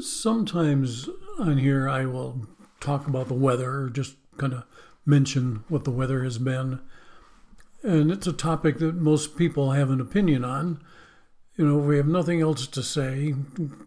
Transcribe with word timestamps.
sometimes 0.00 1.08
on 1.38 1.58
here 1.58 1.88
I 1.88 2.06
will 2.06 2.46
talk 2.80 3.06
about 3.06 3.28
the 3.28 3.34
weather 3.34 3.82
or 3.82 3.90
just 3.90 4.16
kind 4.36 4.52
of 4.52 4.64
mention 5.06 5.64
what 5.68 5.84
the 5.84 5.90
weather 5.90 6.24
has 6.24 6.38
been. 6.38 6.80
And 7.82 8.10
it's 8.10 8.26
a 8.26 8.32
topic 8.32 8.78
that 8.78 8.94
most 8.94 9.36
people 9.36 9.72
have 9.72 9.90
an 9.90 10.00
opinion 10.00 10.44
on. 10.44 10.82
You 11.56 11.66
know, 11.66 11.80
if 11.80 11.84
we 11.84 11.96
have 11.98 12.08
nothing 12.08 12.40
else 12.40 12.66
to 12.66 12.82
say 12.82 13.34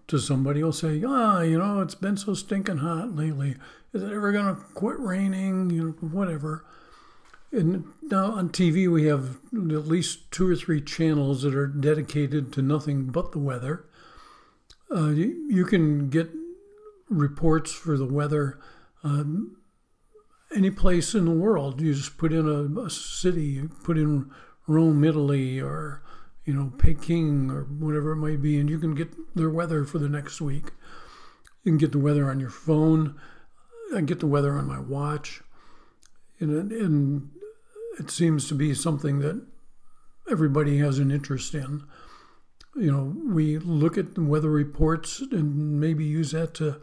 to 0.07 0.19
somebody, 0.19 0.63
we'll 0.63 0.71
say, 0.71 1.03
ah, 1.05 1.41
you 1.41 1.57
know, 1.57 1.81
it's 1.81 1.95
been 1.95 2.15
so 2.15 2.33
stinking 2.33 2.77
hot 2.77 3.15
lately. 3.15 3.55
Is 3.93 4.03
it 4.03 4.13
ever 4.13 4.31
going 4.31 4.55
to 4.55 4.61
quit 4.73 4.99
raining? 4.99 5.69
You 5.71 5.83
know, 5.83 6.07
whatever. 6.07 6.65
And 7.51 7.85
now 8.03 8.33
on 8.33 8.49
TV, 8.49 8.91
we 8.91 9.05
have 9.05 9.37
at 9.53 9.87
least 9.87 10.31
two 10.31 10.49
or 10.49 10.55
three 10.55 10.81
channels 10.81 11.41
that 11.41 11.55
are 11.55 11.67
dedicated 11.67 12.53
to 12.53 12.61
nothing 12.61 13.05
but 13.07 13.31
the 13.31 13.39
weather. 13.39 13.85
Uh, 14.93 15.09
you, 15.09 15.65
can 15.65 16.09
get 16.09 16.29
reports 17.09 17.73
for 17.73 17.97
the 17.97 18.05
weather 18.05 18.59
um, 19.03 19.57
any 20.55 20.71
place 20.71 21.13
in 21.13 21.25
the 21.25 21.31
world. 21.31 21.81
You 21.81 21.93
just 21.93 22.17
put 22.17 22.31
in 22.31 22.47
a, 22.47 22.81
a 22.81 22.89
city, 22.89 23.45
you 23.45 23.69
put 23.83 23.97
in 23.97 24.31
Rome, 24.67 25.03
Italy, 25.03 25.59
or 25.59 26.03
you 26.45 26.53
know 26.53 26.71
Peking 26.77 27.51
or 27.51 27.63
whatever 27.63 28.13
it 28.13 28.17
might 28.17 28.41
be, 28.41 28.59
and 28.59 28.69
you 28.69 28.79
can 28.79 28.95
get 28.95 29.09
their 29.35 29.49
weather 29.49 29.83
for 29.83 29.99
the 29.99 30.09
next 30.09 30.39
week. 30.39 30.71
You 31.63 31.71
can 31.71 31.77
get 31.77 31.91
the 31.91 31.99
weather 31.99 32.29
on 32.29 32.39
your 32.39 32.49
phone. 32.49 33.19
I 33.95 34.01
get 34.01 34.19
the 34.19 34.27
weather 34.27 34.53
on 34.53 34.67
my 34.67 34.79
watch, 34.79 35.41
and, 36.39 36.71
and 36.71 37.29
it 37.99 38.11
seems 38.11 38.47
to 38.49 38.55
be 38.55 38.73
something 38.73 39.19
that 39.19 39.45
everybody 40.29 40.77
has 40.79 40.99
an 40.99 41.11
interest 41.11 41.53
in. 41.53 41.83
You 42.77 42.91
know, 42.91 43.33
we 43.33 43.57
look 43.57 43.97
at 43.97 44.15
the 44.15 44.23
weather 44.23 44.49
reports 44.49 45.21
and 45.31 45.79
maybe 45.79 46.05
use 46.05 46.31
that 46.31 46.53
to 46.55 46.79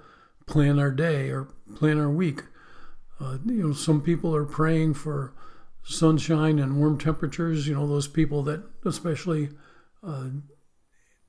plan 0.46 0.78
our 0.78 0.90
day 0.90 1.30
or 1.30 1.48
plan 1.76 1.98
our 1.98 2.10
week. 2.10 2.42
Uh, 3.20 3.38
you 3.46 3.69
know, 3.69 3.72
some 3.72 4.00
people 4.02 4.34
are 4.34 4.44
praying 4.44 4.94
for 4.94 5.32
sunshine 5.84 6.58
and 6.58 6.78
warm 6.78 6.98
temperatures. 6.98 7.69
You 7.69 7.74
know, 7.74 7.86
those 7.86 8.08
people 8.08 8.42
that, 8.44 8.64
especially 8.84 9.50
uh, 10.02 10.28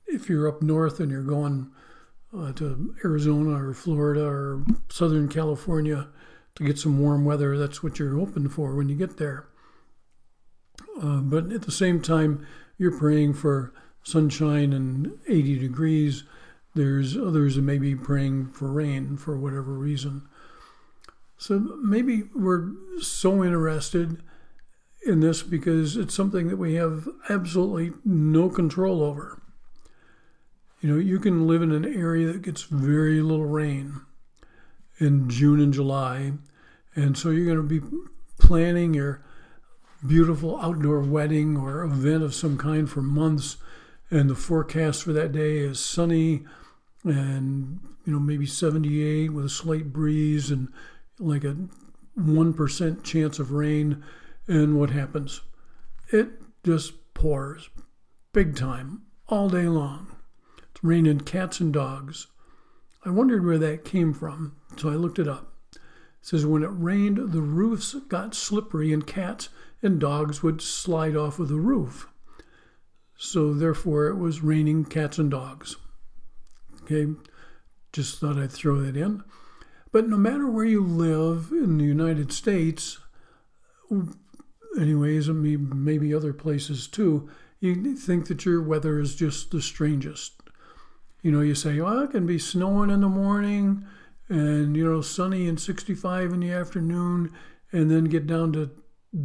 if 0.06 0.28
you're 0.28 0.48
up 0.48 0.62
north 0.62 1.00
and 1.00 1.10
you're 1.10 1.22
going 1.22 1.70
uh, 2.36 2.52
to 2.52 2.94
Arizona 3.04 3.62
or 3.62 3.72
Florida 3.72 4.24
or 4.24 4.64
Southern 4.88 5.28
California 5.28 6.08
to 6.56 6.64
get 6.64 6.78
some 6.78 6.98
warm 6.98 7.24
weather, 7.24 7.56
that's 7.56 7.82
what 7.82 7.98
you're 7.98 8.16
hoping 8.16 8.48
for 8.48 8.74
when 8.74 8.88
you 8.88 8.96
get 8.96 9.16
there. 9.16 9.46
Uh, 11.00 11.20
but 11.20 11.52
at 11.52 11.62
the 11.62 11.72
same 11.72 12.00
time, 12.00 12.46
you're 12.78 12.96
praying 12.96 13.34
for 13.34 13.72
sunshine 14.06 14.72
and 14.72 15.18
80 15.28 15.58
degrees. 15.58 16.22
There's 16.76 17.16
others 17.16 17.56
that 17.56 17.62
may 17.62 17.78
be 17.78 17.96
praying 17.96 18.52
for 18.52 18.70
rain 18.70 19.16
for 19.16 19.36
whatever 19.36 19.72
reason. 19.72 20.22
So 21.38 21.58
maybe 21.82 22.22
we're 22.32 22.70
so 23.00 23.42
interested 23.42 24.22
in 25.04 25.20
this 25.20 25.42
because 25.42 25.96
it's 25.96 26.14
something 26.14 26.46
that 26.48 26.56
we 26.56 26.74
have 26.74 27.08
absolutely 27.28 27.94
no 28.04 28.48
control 28.48 29.02
over. 29.02 29.42
You 30.80 30.92
know, 30.92 30.98
you 31.00 31.18
can 31.18 31.48
live 31.48 31.62
in 31.62 31.72
an 31.72 31.84
area 31.84 32.28
that 32.28 32.42
gets 32.42 32.62
very 32.62 33.20
little 33.20 33.46
rain 33.46 34.02
in 34.98 35.28
June 35.28 35.60
and 35.60 35.74
July, 35.74 36.34
and 36.94 37.18
so 37.18 37.30
you're 37.30 37.44
going 37.44 37.68
to 37.68 37.80
be 37.80 37.84
planning 38.38 38.94
your 38.94 39.24
beautiful 40.06 40.60
outdoor 40.60 41.00
wedding 41.00 41.56
or 41.56 41.82
event 41.82 42.22
of 42.22 42.34
some 42.34 42.56
kind 42.56 42.88
for 42.88 43.02
months, 43.02 43.56
and 44.10 44.30
the 44.30 44.34
forecast 44.34 45.02
for 45.02 45.12
that 45.12 45.32
day 45.32 45.58
is 45.58 45.80
sunny 45.80 46.44
and 47.04 47.80
you 48.04 48.12
know 48.12 48.20
maybe 48.20 48.46
78 48.46 49.32
with 49.32 49.44
a 49.44 49.50
slight 49.50 49.92
breeze 49.92 50.50
and 50.50 50.68
like 51.18 51.44
a 51.44 51.56
1% 52.18 53.02
chance 53.02 53.38
of 53.38 53.52
rain. 53.52 54.02
And 54.48 54.78
what 54.78 54.90
happens? 54.90 55.42
It 56.12 56.28
just 56.64 57.14
pours 57.14 57.68
big 58.32 58.56
time 58.56 59.02
all 59.28 59.48
day 59.48 59.66
long. 59.66 60.16
It's 60.70 60.82
raining 60.82 61.20
cats 61.20 61.60
and 61.60 61.72
dogs. 61.72 62.26
I 63.04 63.10
wondered 63.10 63.44
where 63.44 63.58
that 63.58 63.84
came 63.84 64.12
from 64.12 64.56
so 64.76 64.90
i 64.90 64.94
looked 64.94 65.18
it 65.18 65.28
up. 65.28 65.52
It 65.74 65.80
says 66.20 66.44
when 66.44 66.62
it 66.62 66.70
rained 66.72 67.32
the 67.32 67.40
roofs 67.40 67.94
got 68.08 68.34
slippery 68.34 68.92
and 68.92 69.06
cats 69.06 69.48
and 69.82 70.00
dogs 70.00 70.42
would 70.42 70.60
slide 70.60 71.16
off 71.16 71.38
of 71.38 71.48
the 71.48 71.56
roof 71.56 72.08
so 73.16 73.52
therefore 73.54 74.06
it 74.06 74.16
was 74.16 74.42
raining 74.42 74.84
cats 74.84 75.18
and 75.18 75.30
dogs 75.30 75.76
Okay, 76.86 77.10
just 77.92 78.20
thought 78.20 78.38
I'd 78.38 78.52
throw 78.52 78.80
that 78.80 78.96
in. 78.96 79.24
But 79.90 80.08
no 80.08 80.16
matter 80.16 80.48
where 80.48 80.64
you 80.64 80.84
live 80.84 81.48
in 81.50 81.78
the 81.78 81.84
United 81.84 82.30
States, 82.30 83.00
anyways, 84.78 85.28
maybe 85.28 86.14
other 86.14 86.32
places 86.32 86.86
too, 86.86 87.28
you 87.58 87.96
think 87.96 88.28
that 88.28 88.44
your 88.44 88.62
weather 88.62 89.00
is 89.00 89.16
just 89.16 89.50
the 89.50 89.60
strangest. 89.60 90.40
You 91.22 91.32
know, 91.32 91.40
you 91.40 91.56
say, 91.56 91.80
well, 91.80 92.04
it 92.04 92.12
can 92.12 92.24
be 92.24 92.38
snowing 92.38 92.90
in 92.90 93.00
the 93.00 93.08
morning 93.08 93.84
and, 94.28 94.76
you 94.76 94.84
know, 94.84 95.00
sunny 95.00 95.48
and 95.48 95.58
65 95.58 96.34
in 96.34 96.40
the 96.40 96.52
afternoon 96.52 97.32
and 97.72 97.90
then 97.90 98.04
get 98.04 98.28
down 98.28 98.52
to 98.52 98.70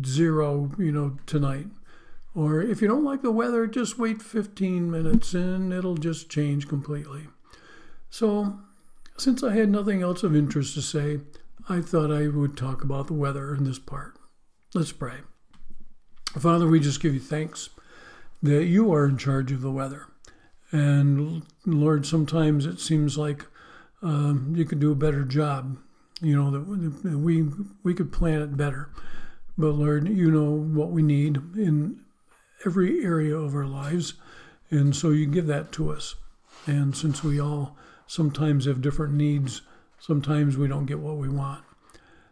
zero, 0.03 0.71
you 0.79 0.91
know, 0.91 1.17
tonight. 1.27 1.67
Or 2.33 2.61
if 2.61 2.81
you 2.81 2.87
don't 2.87 3.03
like 3.03 3.21
the 3.21 3.31
weather, 3.31 3.67
just 3.67 3.99
wait 3.99 4.21
15 4.21 4.89
minutes 4.89 5.33
and 5.33 5.73
it'll 5.73 5.97
just 5.97 6.29
change 6.29 6.67
completely. 6.67 7.27
So, 8.09 8.59
since 9.17 9.43
I 9.43 9.53
had 9.53 9.69
nothing 9.69 10.01
else 10.01 10.23
of 10.23 10.35
interest 10.35 10.73
to 10.75 10.81
say, 10.81 11.19
I 11.67 11.81
thought 11.81 12.11
I 12.11 12.27
would 12.27 12.57
talk 12.57 12.83
about 12.83 13.07
the 13.07 13.13
weather 13.13 13.53
in 13.53 13.65
this 13.65 13.79
part. 13.79 14.17
Let's 14.73 14.91
pray. 14.91 15.17
Father, 16.39 16.67
we 16.67 16.79
just 16.79 17.01
give 17.01 17.13
you 17.13 17.19
thanks 17.19 17.69
that 18.41 18.65
you 18.65 18.93
are 18.93 19.05
in 19.05 19.17
charge 19.17 19.51
of 19.51 19.61
the 19.61 19.71
weather. 19.71 20.07
And 20.71 21.43
Lord, 21.65 22.05
sometimes 22.05 22.65
it 22.65 22.79
seems 22.79 23.17
like 23.17 23.45
um, 24.01 24.53
you 24.55 24.65
could 24.65 24.79
do 24.79 24.91
a 24.91 24.95
better 24.95 25.23
job. 25.23 25.77
You 26.21 26.35
know 26.35 26.51
that 26.51 27.17
we 27.17 27.47
we 27.83 27.93
could 27.93 28.11
plan 28.11 28.41
it 28.41 28.55
better, 28.55 28.89
but 29.57 29.71
Lord, 29.71 30.07
you 30.07 30.29
know 30.31 30.51
what 30.51 30.91
we 30.91 31.01
need 31.01 31.37
in 31.57 31.99
every 32.65 33.03
area 33.03 33.35
of 33.35 33.55
our 33.55 33.67
lives, 33.67 34.15
and 34.69 34.95
so 34.95 35.09
you 35.09 35.25
give 35.25 35.47
that 35.47 35.71
to 35.73 35.91
us. 35.91 36.15
And 36.65 36.95
since 36.95 37.23
we 37.23 37.39
all 37.39 37.77
sometimes 38.11 38.65
have 38.65 38.81
different 38.81 39.13
needs. 39.13 39.61
Sometimes 39.97 40.57
we 40.57 40.67
don't 40.67 40.85
get 40.85 40.99
what 40.99 41.15
we 41.15 41.29
want. 41.29 41.63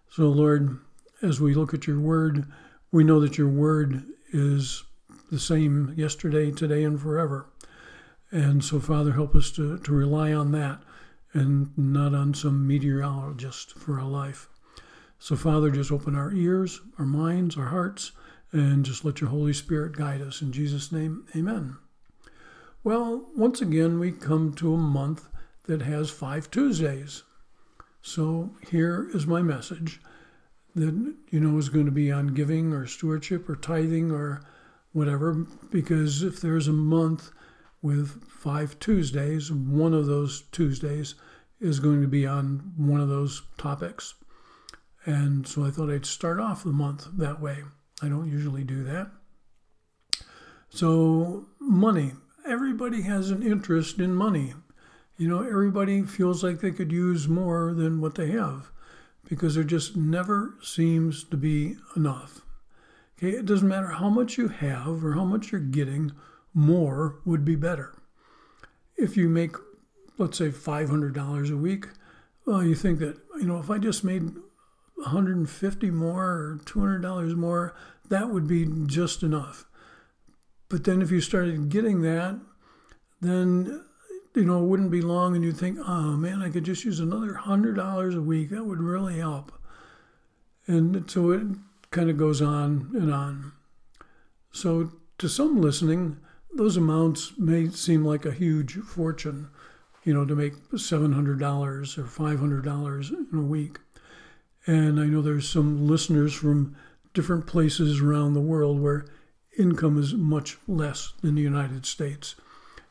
So, 0.09 0.23
Lord, 0.23 0.77
as 1.21 1.39
we 1.39 1.53
look 1.53 1.73
at 1.73 1.87
your 1.87 2.01
word, 2.01 2.45
we 2.91 3.05
know 3.05 3.21
that 3.21 3.37
your 3.37 3.47
word 3.47 4.03
is 4.33 4.83
the 5.31 5.39
same 5.39 5.93
yesterday, 5.95 6.51
today, 6.51 6.83
and 6.83 6.99
forever. 6.99 7.47
And 8.29 8.61
so, 8.61 8.81
Father, 8.81 9.13
help 9.13 9.35
us 9.35 9.51
to, 9.51 9.77
to 9.77 9.91
rely 9.93 10.33
on 10.33 10.51
that 10.51 10.81
and 11.31 11.69
not 11.77 12.13
on 12.13 12.33
some 12.33 12.67
meteorologist 12.67 13.71
for 13.77 14.01
our 14.01 14.05
life. 14.05 14.49
So, 15.17 15.37
Father, 15.37 15.71
just 15.71 15.93
open 15.93 16.13
our 16.13 16.33
ears, 16.33 16.81
our 16.97 17.05
minds, 17.05 17.55
our 17.55 17.67
hearts, 17.67 18.11
and 18.51 18.85
just 18.85 19.05
let 19.05 19.21
your 19.21 19.29
Holy 19.29 19.53
Spirit 19.53 19.93
guide 19.93 20.21
us. 20.21 20.41
In 20.41 20.51
Jesus' 20.51 20.91
name, 20.91 21.25
amen. 21.35 21.77
Well, 22.83 23.27
once 23.35 23.61
again, 23.61 23.99
we 23.99 24.11
come 24.11 24.53
to 24.55 24.73
a 24.73 24.77
month 24.77 25.27
that 25.65 25.81
has 25.81 26.09
five 26.09 26.49
Tuesdays. 26.49 27.23
So 28.01 28.51
here 28.69 29.09
is 29.13 29.27
my 29.27 29.41
message 29.41 29.99
that 30.75 31.15
you 31.29 31.39
know 31.39 31.57
is 31.57 31.69
going 31.69 31.85
to 31.85 31.91
be 31.91 32.11
on 32.11 32.27
giving 32.27 32.73
or 32.73 32.87
stewardship 32.87 33.49
or 33.49 33.55
tithing 33.55 34.11
or 34.11 34.41
whatever 34.93 35.45
because 35.71 36.23
if 36.23 36.41
there's 36.41 36.67
a 36.67 36.73
month 36.73 37.31
with 37.81 38.23
five 38.27 38.79
Tuesdays, 38.79 39.51
one 39.51 39.93
of 39.93 40.05
those 40.05 40.43
Tuesdays 40.51 41.15
is 41.59 41.79
going 41.79 42.01
to 42.01 42.07
be 42.07 42.25
on 42.25 42.73
one 42.77 43.01
of 43.01 43.09
those 43.09 43.41
topics. 43.57 44.15
And 45.05 45.47
so 45.47 45.65
I 45.65 45.71
thought 45.71 45.89
I'd 45.89 46.05
start 46.05 46.39
off 46.39 46.63
the 46.63 46.71
month 46.71 47.07
that 47.17 47.41
way. 47.41 47.63
I 48.01 48.09
don't 48.09 48.29
usually 48.29 48.63
do 48.63 48.83
that. 48.83 49.11
So, 50.69 51.47
money. 51.59 52.13
Everybody 52.47 53.01
has 53.03 53.31
an 53.31 53.43
interest 53.43 53.99
in 53.99 54.15
money. 54.15 54.53
You 55.17 55.27
know, 55.27 55.41
everybody 55.41 56.03
feels 56.03 56.43
like 56.43 56.61
they 56.61 56.71
could 56.71 56.91
use 56.91 57.27
more 57.27 57.73
than 57.73 57.99
what 57.99 58.15
they 58.15 58.31
have 58.31 58.71
because 59.27 59.55
there 59.55 59.63
just 59.63 59.95
never 59.95 60.55
seems 60.61 61.23
to 61.25 61.37
be 61.37 61.75
enough. 61.95 62.41
Okay, 63.17 63.35
it 63.35 63.45
doesn't 63.45 63.67
matter 63.67 63.87
how 63.87 64.09
much 64.09 64.37
you 64.37 64.47
have 64.47 65.03
or 65.03 65.13
how 65.13 65.25
much 65.25 65.51
you're 65.51 65.59
getting, 65.59 66.13
more 66.53 67.19
would 67.25 67.43
be 67.43 67.55
better. 67.55 67.93
If 68.95 69.17
you 69.17 69.27
make, 69.27 69.55
let's 70.17 70.37
say, 70.37 70.49
$500 70.49 71.51
a 71.51 71.57
week, 71.57 71.87
well, 72.45 72.63
you 72.63 72.75
think 72.75 72.99
that, 72.99 73.17
you 73.35 73.45
know, 73.45 73.59
if 73.59 73.69
I 73.69 73.77
just 73.77 74.03
made 74.03 74.31
150 74.99 75.91
more 75.91 76.25
or 76.25 76.59
$200 76.63 77.35
more, 77.35 77.75
that 78.09 78.29
would 78.29 78.47
be 78.47 78.65
just 78.85 79.23
enough. 79.23 79.65
But 80.69 80.83
then 80.83 81.01
if 81.01 81.11
you 81.11 81.21
started 81.21 81.69
getting 81.69 82.01
that, 82.01 82.39
then 83.21 83.83
you 84.35 84.45
know, 84.45 84.63
it 84.63 84.67
wouldn't 84.67 84.91
be 84.91 85.01
long 85.01 85.35
and 85.35 85.43
you'd 85.43 85.57
think, 85.57 85.79
oh 85.85 86.15
man, 86.15 86.41
I 86.41 86.49
could 86.49 86.63
just 86.63 86.85
use 86.85 86.99
another 86.99 87.33
hundred 87.33 87.75
dollars 87.75 88.15
a 88.15 88.21
week. 88.21 88.49
That 88.49 88.65
would 88.65 88.81
really 88.81 89.17
help. 89.17 89.51
And 90.67 91.09
so 91.09 91.31
it 91.31 91.47
kind 91.91 92.09
of 92.09 92.17
goes 92.17 92.41
on 92.41 92.91
and 92.93 93.13
on. 93.13 93.53
So 94.51 94.91
to 95.17 95.27
some 95.27 95.59
listening, 95.59 96.17
those 96.53 96.77
amounts 96.77 97.33
may 97.37 97.69
seem 97.69 98.05
like 98.05 98.25
a 98.25 98.31
huge 98.31 98.73
fortune, 98.75 99.49
you 100.03 100.13
know, 100.13 100.25
to 100.25 100.35
make 100.35 100.53
$700 100.71 101.97
or 101.97 102.03
$500 102.03 103.31
in 103.33 103.39
a 103.39 103.41
week. 103.41 103.79
And 104.65 104.99
I 104.99 105.05
know 105.05 105.21
there's 105.21 105.49
some 105.49 105.87
listeners 105.87 106.33
from 106.33 106.75
different 107.13 107.47
places 107.47 108.01
around 108.01 108.33
the 108.33 108.41
world 108.41 108.79
where 108.79 109.05
income 109.57 109.97
is 109.97 110.13
much 110.13 110.57
less 110.67 111.13
than 111.21 111.35
the 111.35 111.41
United 111.41 111.85
States. 111.85 112.35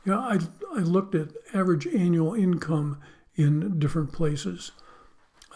You 0.04 0.12
know, 0.12 0.20
I, 0.20 0.38
I 0.74 0.80
looked 0.80 1.14
at 1.14 1.28
average 1.54 1.86
annual 1.86 2.34
income 2.34 2.98
in 3.36 3.78
different 3.78 4.12
places. 4.12 4.72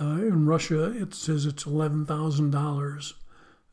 Uh, 0.00 0.18
in 0.20 0.46
Russia, 0.46 0.84
it 0.90 1.14
says 1.14 1.44
it's 1.44 1.64
$11,000 1.64 3.12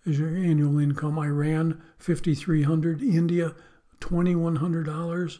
is 0.06 0.20
your 0.20 0.36
annual 0.36 0.80
income. 0.80 1.20
Iran, 1.20 1.82
5300 1.98 3.02
India, 3.02 3.54
$2,100. 4.02 5.40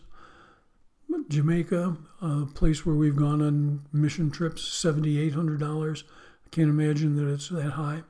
Jamaica, 1.28 1.98
a 2.22 2.46
place 2.46 2.86
where 2.86 2.96
we've 2.96 3.16
gone 3.16 3.42
on 3.42 3.86
mission 3.92 4.32
trips, 4.32 4.62
$7,800. 4.64 6.04
I 6.04 6.06
can't 6.52 6.70
imagine 6.70 7.16
that 7.16 7.32
it's 7.32 7.50
that 7.50 7.72
high. 7.72 8.04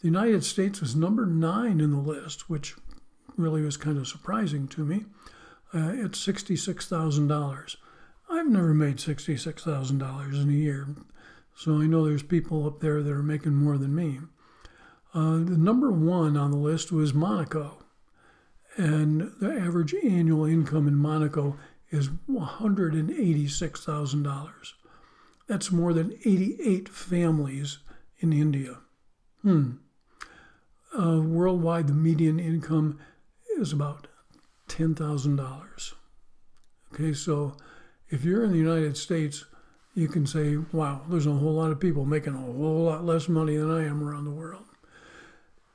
The 0.00 0.08
United 0.08 0.44
States 0.44 0.80
was 0.80 0.96
number 0.96 1.26
nine 1.26 1.80
in 1.80 1.90
the 1.90 1.98
list, 1.98 2.48
which 2.48 2.74
really 3.36 3.62
was 3.62 3.76
kind 3.76 3.98
of 3.98 4.08
surprising 4.08 4.66
to 4.68 4.84
me. 4.84 5.04
Uh, 5.74 5.92
it's 5.94 6.26
$66,000. 6.26 7.76
I've 8.30 8.48
never 8.48 8.74
made 8.74 8.96
$66,000 8.96 10.42
in 10.42 10.48
a 10.48 10.52
year, 10.52 10.88
so 11.54 11.80
I 11.80 11.86
know 11.86 12.04
there's 12.04 12.22
people 12.22 12.66
up 12.66 12.80
there 12.80 13.02
that 13.02 13.12
are 13.12 13.22
making 13.22 13.54
more 13.54 13.76
than 13.76 13.94
me. 13.94 14.20
Uh, 15.12 15.38
the 15.38 15.58
number 15.58 15.90
one 15.90 16.36
on 16.36 16.52
the 16.52 16.56
list 16.56 16.92
was 16.92 17.12
Monaco, 17.12 17.82
and 18.76 19.32
the 19.40 19.52
average 19.52 19.92
annual 20.04 20.44
income 20.44 20.86
in 20.86 20.94
Monaco 20.94 21.56
is 21.90 22.10
$186,000. 22.30 24.72
That's 25.50 25.72
more 25.72 25.92
than 25.92 26.12
88 26.24 26.88
families 26.88 27.78
in 28.20 28.32
India. 28.32 28.78
Hmm. 29.42 29.78
Uh, 30.96 31.20
worldwide, 31.22 31.88
the 31.88 31.92
median 31.92 32.38
income 32.38 33.00
is 33.58 33.72
about 33.72 34.06
$10,000. 34.68 35.92
Okay, 36.94 37.12
so 37.12 37.56
if 38.10 38.24
you're 38.24 38.44
in 38.44 38.52
the 38.52 38.58
United 38.58 38.96
States, 38.96 39.44
you 39.92 40.06
can 40.06 40.24
say, 40.24 40.56
wow, 40.70 41.02
there's 41.08 41.26
a 41.26 41.32
whole 41.32 41.54
lot 41.54 41.72
of 41.72 41.80
people 41.80 42.04
making 42.04 42.36
a 42.36 42.38
whole 42.38 42.84
lot 42.84 43.04
less 43.04 43.28
money 43.28 43.56
than 43.56 43.72
I 43.72 43.84
am 43.86 44.04
around 44.04 44.26
the 44.26 44.30
world. 44.30 44.66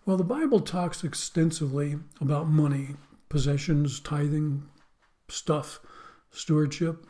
Well, 0.06 0.16
the 0.16 0.24
Bible 0.24 0.62
talks 0.62 1.04
extensively 1.04 1.98
about 2.22 2.48
money, 2.48 2.96
possessions, 3.28 4.00
tithing, 4.00 4.70
stuff, 5.28 5.82
stewardship. 6.32 7.06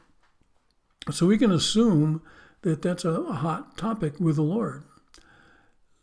So 1.11 1.27
we 1.27 1.37
can 1.37 1.51
assume 1.51 2.23
that 2.65 2.81
that's 2.81 3.05
a, 3.05 3.21
hot 3.21 3.77
topic 3.77 4.19
with 4.19 4.37
the 4.37 4.41
Lord. 4.41 4.83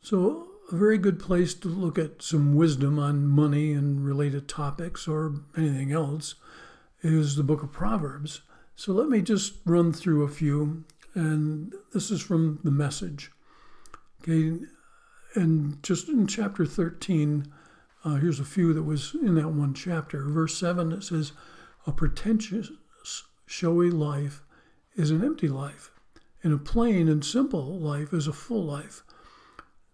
So, 0.01 0.47
a 0.71 0.77
very 0.77 0.97
good 0.97 1.19
place 1.19 1.55
to 1.55 1.69
look 1.69 1.99
at 1.99 2.23
some 2.23 2.55
wisdom 2.55 3.01
on 3.01 3.27
money 3.27 3.73
and 3.73 4.05
related 4.05 4.49
topics 4.49 5.09
or 5.09 5.41
anything 5.57 5.91
else 5.91 6.37
is 7.03 7.35
the 7.35 7.43
book 7.43 7.65
of 7.65 7.73
Proverbs. 7.73 8.43
So, 8.77 8.93
let 8.93 9.09
me 9.09 9.23
just 9.23 9.55
run 9.65 9.93
through 9.93 10.23
a 10.23 10.29
few, 10.29 10.85
and 11.15 11.75
this 11.93 12.13
is 12.13 12.23
from 12.23 12.61
the 12.63 12.71
message. 12.71 13.33
Okay, 14.23 14.65
and 15.35 15.83
just 15.83 16.09
in 16.09 16.29
chapter 16.29 16.65
13, 16.65 17.53
uh, 18.05 18.15
here's 18.15 18.39
a 18.39 18.45
few 18.45 18.73
that 18.73 18.85
was 18.85 19.17
in 19.21 19.35
that 19.35 19.49
one 19.49 19.75
chapter. 19.75 20.23
Verse 20.29 20.57
7, 20.57 20.93
it 20.93 21.03
says, 21.03 21.33
A 21.89 21.93
pretentious, 21.93 22.71
showy 23.47 23.91
life 23.91 24.43
is 24.95 25.11
an 25.11 25.25
empty 25.25 25.49
life, 25.49 25.91
and 26.43 26.53
a 26.53 26.59
plain 26.59 27.09
and 27.09 27.25
simple 27.25 27.79
life 27.79 28.13
is 28.13 28.27
a 28.27 28.33
full 28.33 28.65
life. 28.65 29.03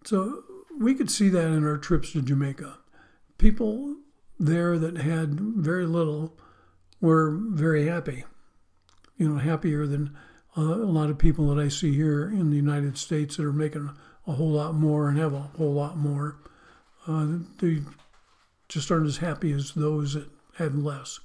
So 0.05 0.45
we 0.79 0.95
could 0.95 1.11
see 1.11 1.29
that 1.29 1.47
in 1.47 1.67
our 1.67 1.77
trips 1.77 2.13
to 2.13 2.23
Jamaica. 2.23 2.79
People 3.37 3.97
there 4.39 4.79
that 4.79 4.97
had 4.99 5.41
very 5.41 5.87
little 5.87 6.39
were 7.01 7.31
very 7.31 7.87
happy, 7.87 8.25
you 9.17 9.29
know, 9.29 9.39
happier 9.39 9.87
than 9.87 10.17
uh, 10.57 10.63
a 10.63 10.91
lot 10.91 11.11
of 11.11 11.19
people 11.19 11.55
that 11.55 11.63
I 11.63 11.69
see 11.69 11.95
here 11.95 12.29
in 12.29 12.51
the 12.51 12.57
United 12.57 12.97
States 12.99 13.37
that 13.37 13.45
are 13.45 13.53
making 13.53 13.91
a 14.27 14.33
whole 14.33 14.51
lot 14.51 14.75
more 14.75 15.09
and 15.09 15.19
have 15.19 15.33
a 15.33 15.51
whole 15.57 15.73
lot 15.73 15.97
more. 15.97 16.39
Uh, 17.07 17.39
they 17.59 17.79
just 18.69 18.91
aren't 18.91 19.07
as 19.07 19.19
happy 19.19 19.53
as 19.53 19.73
those 19.73 20.15
that 20.15 20.29
had 20.57 20.77
less. 20.77 21.21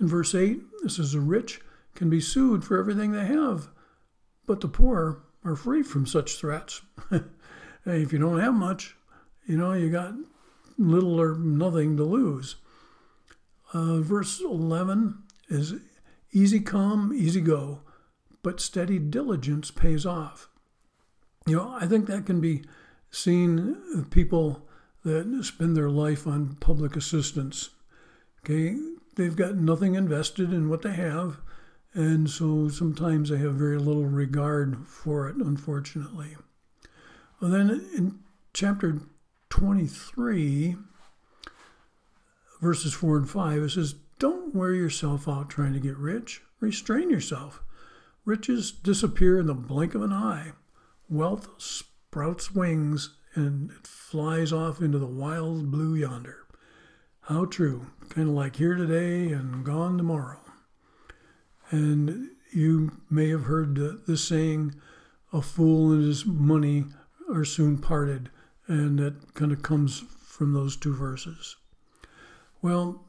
In 0.00 0.06
verse 0.06 0.34
8, 0.34 0.60
this 0.82 0.98
is 0.98 1.12
The 1.12 1.20
rich 1.20 1.60
can 1.94 2.08
be 2.08 2.20
sued 2.20 2.64
for 2.64 2.78
everything 2.78 3.12
they 3.12 3.26
have, 3.26 3.68
but 4.48 4.62
the 4.62 4.68
poor 4.68 5.22
are 5.44 5.54
free 5.54 5.82
from 5.82 6.06
such 6.06 6.36
threats. 6.36 6.80
if 7.86 8.12
you 8.12 8.18
don't 8.18 8.40
have 8.40 8.54
much, 8.54 8.96
you 9.46 9.56
know, 9.56 9.74
you 9.74 9.90
got 9.90 10.14
little 10.78 11.20
or 11.20 11.36
nothing 11.36 11.96
to 11.98 12.04
lose. 12.04 12.56
Uh, 13.72 13.98
verse 14.00 14.40
11 14.40 15.22
is 15.48 15.74
easy 16.32 16.60
come, 16.60 17.12
easy 17.14 17.42
go, 17.42 17.82
but 18.42 18.60
steady 18.60 18.98
diligence 18.98 19.70
pays 19.70 20.06
off. 20.06 20.48
You 21.46 21.56
know, 21.56 21.76
I 21.78 21.86
think 21.86 22.06
that 22.06 22.26
can 22.26 22.40
be 22.40 22.64
seen 23.10 24.06
people 24.10 24.66
that 25.04 25.44
spend 25.44 25.76
their 25.76 25.90
life 25.90 26.26
on 26.26 26.56
public 26.56 26.96
assistance. 26.96 27.70
Okay, 28.40 28.78
they've 29.16 29.36
got 29.36 29.56
nothing 29.56 29.94
invested 29.94 30.52
in 30.52 30.70
what 30.70 30.82
they 30.82 30.94
have, 30.94 31.38
and 31.94 32.28
so 32.28 32.68
sometimes 32.68 33.30
they 33.30 33.38
have 33.38 33.54
very 33.54 33.78
little 33.78 34.04
regard 34.04 34.86
for 34.86 35.28
it, 35.28 35.36
unfortunately. 35.36 36.36
Well, 37.40 37.50
then 37.50 37.70
in 37.96 38.18
chapter 38.52 39.00
23, 39.50 40.76
verses 42.60 42.92
4 42.94 43.16
and 43.16 43.30
5, 43.30 43.62
it 43.62 43.70
says, 43.70 43.94
Don't 44.18 44.54
wear 44.54 44.74
yourself 44.74 45.28
out 45.28 45.48
trying 45.48 45.72
to 45.72 45.80
get 45.80 45.96
rich. 45.96 46.42
Restrain 46.60 47.10
yourself. 47.10 47.62
Riches 48.24 48.70
disappear 48.70 49.38
in 49.38 49.46
the 49.46 49.54
blink 49.54 49.94
of 49.94 50.02
an 50.02 50.12
eye. 50.12 50.52
Wealth 51.08 51.48
sprouts 51.58 52.52
wings 52.52 53.14
and 53.34 53.70
it 53.70 53.86
flies 53.86 54.52
off 54.52 54.80
into 54.80 54.98
the 54.98 55.06
wild 55.06 55.70
blue 55.70 55.94
yonder. 55.94 56.46
How 57.22 57.44
true. 57.44 57.86
Kind 58.08 58.28
of 58.28 58.34
like 58.34 58.56
here 58.56 58.74
today 58.74 59.32
and 59.32 59.64
gone 59.64 59.96
tomorrow. 59.96 60.40
And 61.70 62.30
you 62.52 63.00
may 63.10 63.28
have 63.28 63.44
heard 63.44 63.76
this 64.06 64.26
saying, 64.26 64.74
a 65.32 65.42
fool 65.42 65.92
and 65.92 66.04
his 66.04 66.24
money 66.24 66.84
are 67.32 67.44
soon 67.44 67.78
parted. 67.78 68.30
And 68.66 68.98
that 68.98 69.34
kind 69.34 69.52
of 69.52 69.62
comes 69.62 70.04
from 70.26 70.52
those 70.52 70.76
two 70.76 70.94
verses. 70.94 71.56
Well, 72.62 73.04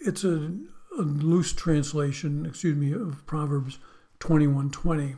it's 0.00 0.24
a, 0.24 0.52
a 0.98 1.02
loose 1.02 1.52
translation, 1.52 2.46
excuse 2.46 2.76
me, 2.76 2.92
of 2.92 3.26
Proverbs 3.26 3.78
21:20 4.20 5.16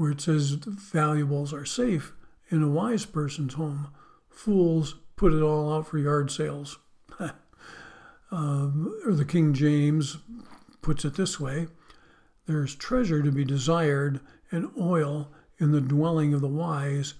where 0.00 0.12
it 0.12 0.20
says 0.22 0.52
valuables 0.52 1.52
are 1.52 1.66
safe 1.66 2.14
in 2.48 2.62
a 2.62 2.68
wise 2.68 3.04
person's 3.04 3.52
home. 3.52 3.88
Fools 4.30 4.94
put 5.14 5.34
it 5.34 5.42
all 5.42 5.74
out 5.74 5.86
for 5.86 5.98
yard 5.98 6.30
sales. 6.30 6.78
um, 8.32 8.98
or 9.04 9.12
the 9.12 9.26
King 9.26 9.52
James 9.52 10.16
puts 10.82 11.04
it 11.04 11.14
this 11.14 11.38
way 11.38 11.68
There's 12.46 12.74
treasure 12.74 13.22
to 13.22 13.30
be 13.30 13.44
desired 13.44 14.20
and 14.50 14.70
oil 14.78 15.30
in 15.58 15.72
the 15.72 15.80
dwelling 15.80 16.34
of 16.34 16.40
the 16.40 16.48
wise, 16.48 17.14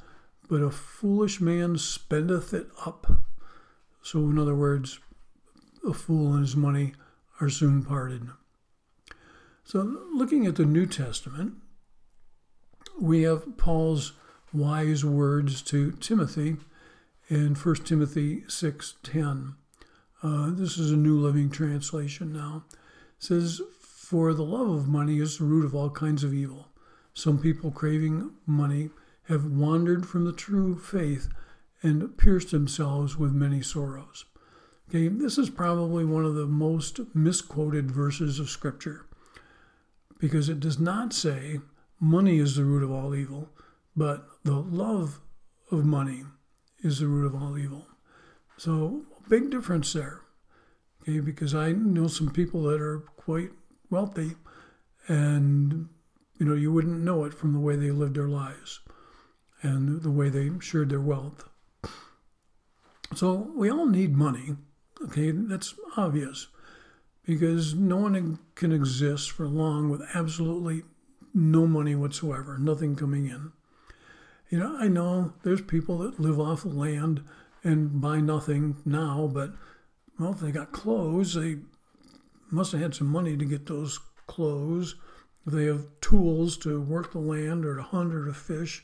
but 0.49 0.63
a 0.63 0.71
foolish 0.71 1.41
man 1.41 1.77
spendeth 1.79 2.55
it 2.55 2.69
up. 2.85 3.07
So, 4.03 4.19
in 4.31 4.39
other 4.39 4.55
words, 4.55 4.99
a 5.87 5.93
fool 5.93 6.33
and 6.33 6.43
his 6.43 6.57
money 6.57 6.95
are 7.41 7.51
soon 7.51 7.85
parted. 7.85 8.29
So, 9.65 9.81
looking 10.15 10.47
at 10.47 10.57
the 10.57 10.65
New 10.65 10.87
Testament, 10.87 11.55
we 13.01 13.23
have 13.23 13.57
Paul's 13.57 14.13
wise 14.53 15.05
words 15.05 15.63
to 15.63 15.93
Timothy 15.93 16.57
in 17.29 17.55
1 17.55 17.75
Timothy 17.85 18.45
6:10. 18.49 19.55
Uh, 20.23 20.51
this 20.51 20.77
is 20.77 20.91
a 20.91 20.97
New 20.97 21.19
Living 21.19 21.51
Translation 21.51 22.33
now. 22.33 22.65
Says, 23.21 23.63
"For 23.81 24.35
the 24.35 24.43
love 24.43 24.71
of 24.71 24.89
money 24.89 25.21
is 25.21 25.39
the 25.39 25.45
root 25.45 25.65
of 25.65 25.75
all 25.75 25.91
kinds 25.91 26.25
of 26.25 26.35
evil. 26.35 26.73
Some 27.15 27.39
people 27.39 27.71
craving 27.71 28.33
money 28.47 28.91
have 29.25 29.45
wandered 29.45 30.07
from 30.07 30.25
the 30.25 30.33
true 30.33 30.77
faith 30.77 31.29
and 31.83 32.17
pierced 32.17 32.51
themselves 32.51 33.17
with 33.17 33.33
many 33.33 33.63
sorrows." 33.63 34.25
Okay, 34.89 35.07
this 35.07 35.39
is 35.39 35.51
probably 35.51 36.05
one 36.05 36.25
of 36.25 36.35
the 36.35 36.47
most 36.47 37.15
misquoted 37.15 37.91
verses 37.93 38.41
of 38.41 38.51
Scripture 38.51 39.07
because 40.19 40.49
it 40.49 40.59
does 40.59 40.81
not 40.81 41.13
say 41.13 41.61
money 42.01 42.39
is 42.39 42.57
the 42.57 42.65
root 42.65 42.83
of 42.83 42.91
all 42.91 43.15
evil, 43.15 43.51
but 43.95 44.29
the 44.45 44.61
love 44.61 45.21
of 45.71 45.85
money 45.85 46.25
is 46.81 46.99
the 46.99 47.07
root 47.07 47.27
of 47.27 47.35
all 47.35 47.57
evil. 47.57 47.87
So, 48.57 49.05
big 49.29 49.51
difference 49.51 49.93
there. 49.93 50.23
Because 51.19 51.55
I 51.55 51.73
know 51.73 52.07
some 52.07 52.31
people 52.31 52.63
that 52.65 52.81
are 52.81 53.01
quite 53.17 53.51
wealthy 53.91 54.37
and 55.09 55.89
you 56.41 56.47
know, 56.47 56.55
you 56.55 56.73
wouldn't 56.73 57.01
know 57.01 57.25
it 57.25 57.35
from 57.35 57.53
the 57.53 57.59
way 57.59 57.77
they 57.77 57.91
lived 57.91 58.17
their 58.17 58.29
lives 58.29 58.81
and 59.63 60.03
the 60.03 60.11
way 60.11 60.31
they 60.31 60.51
shared 60.59 60.89
their 60.89 61.01
wealth. 61.01 61.45
So 63.15 63.53
we 63.55 63.71
all 63.71 63.87
need 63.87 64.17
money. 64.17 64.57
Okay, 65.03 65.33
that's 65.33 65.75
obvious 65.99 66.47
because 67.27 67.75
no 67.75 67.97
one 67.97 68.39
can 68.55 68.73
exist 68.73 69.31
for 69.31 69.47
long 69.47 69.91
with 69.91 70.03
absolutely 70.15 70.83
no 71.35 71.67
money 71.67 71.95
whatsoever, 71.95 72.57
nothing 72.59 72.97
coming 72.97 73.27
in. 73.27 73.53
You 74.49 74.59
know, 74.59 74.77
I 74.79 74.89
know 74.89 75.35
there's 75.43 75.61
people 75.61 75.99
that 75.99 76.19
live 76.19 76.41
off 76.41 76.65
land 76.65 77.23
and 77.63 78.01
buy 78.01 78.21
nothing 78.21 78.77
now, 78.87 79.31
but 79.33 79.53
well, 80.21 80.33
if 80.33 80.41
they 80.41 80.53
got 80.53 80.73
clothes, 80.73 81.35
they 81.35 81.57
must 82.51 82.73
have 82.73 82.81
had 82.81 82.95
some 82.95 83.09
money 83.09 83.37
to 83.37 83.45
get 83.45 83.67
those 83.67 83.99
clothes. 84.27 84.95
They 85.47 85.65
have 85.65 85.87
tools 86.01 86.57
to 86.59 86.81
work 86.81 87.13
the 87.13 87.19
land 87.19 87.65
or 87.65 87.77
to 87.77 87.83
hunt 87.83 88.15
or 88.15 88.27
to 88.27 88.35
fish, 88.35 88.83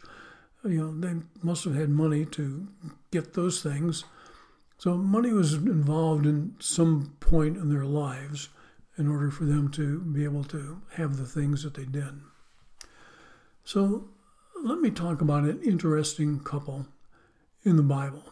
you 0.64 0.80
know, 0.80 1.00
they 1.00 1.20
must 1.42 1.64
have 1.64 1.74
had 1.74 1.90
money 1.90 2.24
to 2.24 2.66
get 3.10 3.34
those 3.34 3.62
things. 3.62 4.04
So 4.78 4.96
money 4.96 5.32
was 5.32 5.54
involved 5.54 6.26
in 6.26 6.54
some 6.58 7.16
point 7.20 7.56
in 7.56 7.70
their 7.70 7.84
lives 7.84 8.48
in 8.98 9.08
order 9.08 9.30
for 9.30 9.44
them 9.44 9.70
to 9.72 10.00
be 10.00 10.24
able 10.24 10.44
to 10.44 10.80
have 10.94 11.16
the 11.16 11.26
things 11.26 11.62
that 11.62 11.74
they 11.74 11.84
did. 11.84 12.20
So 13.64 14.08
let 14.62 14.80
me 14.80 14.90
talk 14.90 15.20
about 15.20 15.44
an 15.44 15.60
interesting 15.62 16.40
couple 16.40 16.86
in 17.62 17.76
the 17.76 17.82
Bible. 17.82 18.24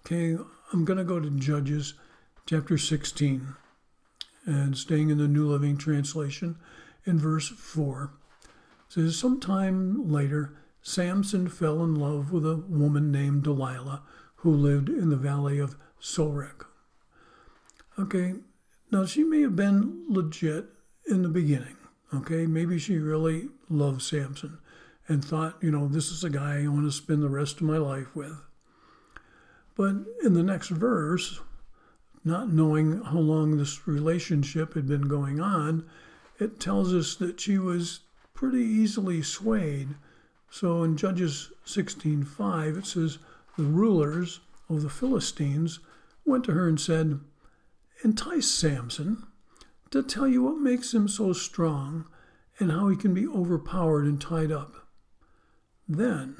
Okay, 0.00 0.36
I'm 0.72 0.84
going 0.84 0.98
to 0.98 1.04
go 1.04 1.20
to 1.20 1.30
Judges 1.30 1.94
chapter 2.46 2.78
16 2.78 3.56
and 4.44 4.78
staying 4.78 5.10
in 5.10 5.18
the 5.18 5.26
New 5.26 5.48
Living 5.48 5.76
Translation 5.76 6.56
in 7.04 7.18
verse 7.18 7.48
4. 7.48 8.12
It 8.44 8.48
says, 8.88 9.18
Sometime 9.18 10.08
later, 10.08 10.56
Samson 10.80 11.48
fell 11.48 11.82
in 11.82 11.96
love 11.96 12.30
with 12.30 12.46
a 12.46 12.54
woman 12.68 13.10
named 13.10 13.42
Delilah 13.42 14.02
who 14.36 14.52
lived 14.52 14.88
in 14.88 15.10
the 15.10 15.16
valley 15.16 15.58
of 15.58 15.74
Sorek. 16.00 16.64
Okay, 17.98 18.34
now 18.92 19.04
she 19.04 19.24
may 19.24 19.40
have 19.40 19.56
been 19.56 20.04
legit 20.08 20.66
in 21.04 21.22
the 21.22 21.28
beginning. 21.28 21.76
Okay, 22.14 22.46
maybe 22.46 22.78
she 22.78 22.98
really 22.98 23.48
loved 23.68 24.02
Samson 24.02 24.58
and 25.08 25.24
thought, 25.24 25.56
you 25.60 25.72
know, 25.72 25.88
this 25.88 26.12
is 26.12 26.22
a 26.22 26.30
guy 26.30 26.62
I 26.62 26.68
want 26.68 26.84
to 26.84 26.92
spend 26.92 27.24
the 27.24 27.28
rest 27.28 27.56
of 27.56 27.62
my 27.62 27.78
life 27.78 28.14
with. 28.14 28.40
But 29.76 29.96
in 30.22 30.34
the 30.34 30.44
next 30.44 30.68
verse, 30.68 31.40
not 32.26 32.52
knowing 32.52 33.00
how 33.02 33.18
long 33.18 33.56
this 33.56 33.86
relationship 33.86 34.74
had 34.74 34.86
been 34.86 35.08
going 35.08 35.40
on, 35.40 35.86
it 36.38 36.60
tells 36.60 36.92
us 36.92 37.14
that 37.14 37.40
she 37.40 37.56
was 37.56 38.00
pretty 38.34 38.62
easily 38.62 39.22
swayed. 39.22 39.94
So 40.50 40.82
in 40.82 40.96
Judges 40.96 41.52
16:5 41.64 42.76
it 42.76 42.86
says 42.86 43.18
the 43.56 43.64
rulers 43.64 44.40
of 44.68 44.82
the 44.82 44.90
Philistines 44.90 45.78
went 46.24 46.44
to 46.44 46.52
her 46.52 46.68
and 46.68 46.80
said, 46.80 47.20
"Entice 48.02 48.50
Samson 48.50 49.24
to 49.90 50.02
tell 50.02 50.26
you 50.26 50.42
what 50.42 50.58
makes 50.58 50.92
him 50.92 51.08
so 51.08 51.32
strong 51.32 52.06
and 52.58 52.72
how 52.72 52.88
he 52.88 52.96
can 52.96 53.14
be 53.14 53.26
overpowered 53.26 54.04
and 54.06 54.20
tied 54.20 54.50
up. 54.50 54.88
Then 55.88 56.36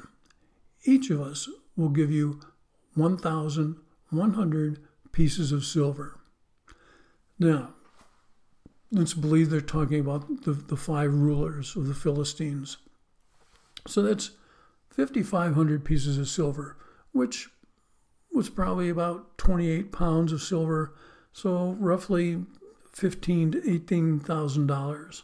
each 0.83 1.09
of 1.09 1.21
us 1.21 1.47
will 1.75 1.89
give 1.89 2.11
you 2.11 2.39
1,100 2.95 4.86
pieces 5.11 5.51
of 5.51 5.65
silver. 5.65 6.19
Now, 7.39 7.73
let's 8.91 9.13
believe 9.13 9.49
they're 9.49 9.61
talking 9.61 9.99
about 9.99 10.43
the, 10.43 10.53
the 10.53 10.77
five 10.77 11.13
rulers 11.13 11.75
of 11.75 11.87
the 11.87 11.93
Philistines. 11.93 12.77
So 13.87 14.01
that's 14.01 14.31
5,500 14.89 15.85
pieces 15.85 16.17
of 16.17 16.27
silver, 16.27 16.77
which 17.11 17.49
was 18.33 18.49
probably 18.49 18.89
about 18.89 19.37
28 19.37 19.91
pounds 19.91 20.31
of 20.31 20.41
silver, 20.41 20.93
so 21.31 21.75
roughly 21.79 22.45
fifteen 22.97 23.51
to 23.51 23.71
eighteen 23.71 24.19
thousand 24.19 24.65
dollars. 24.65 25.23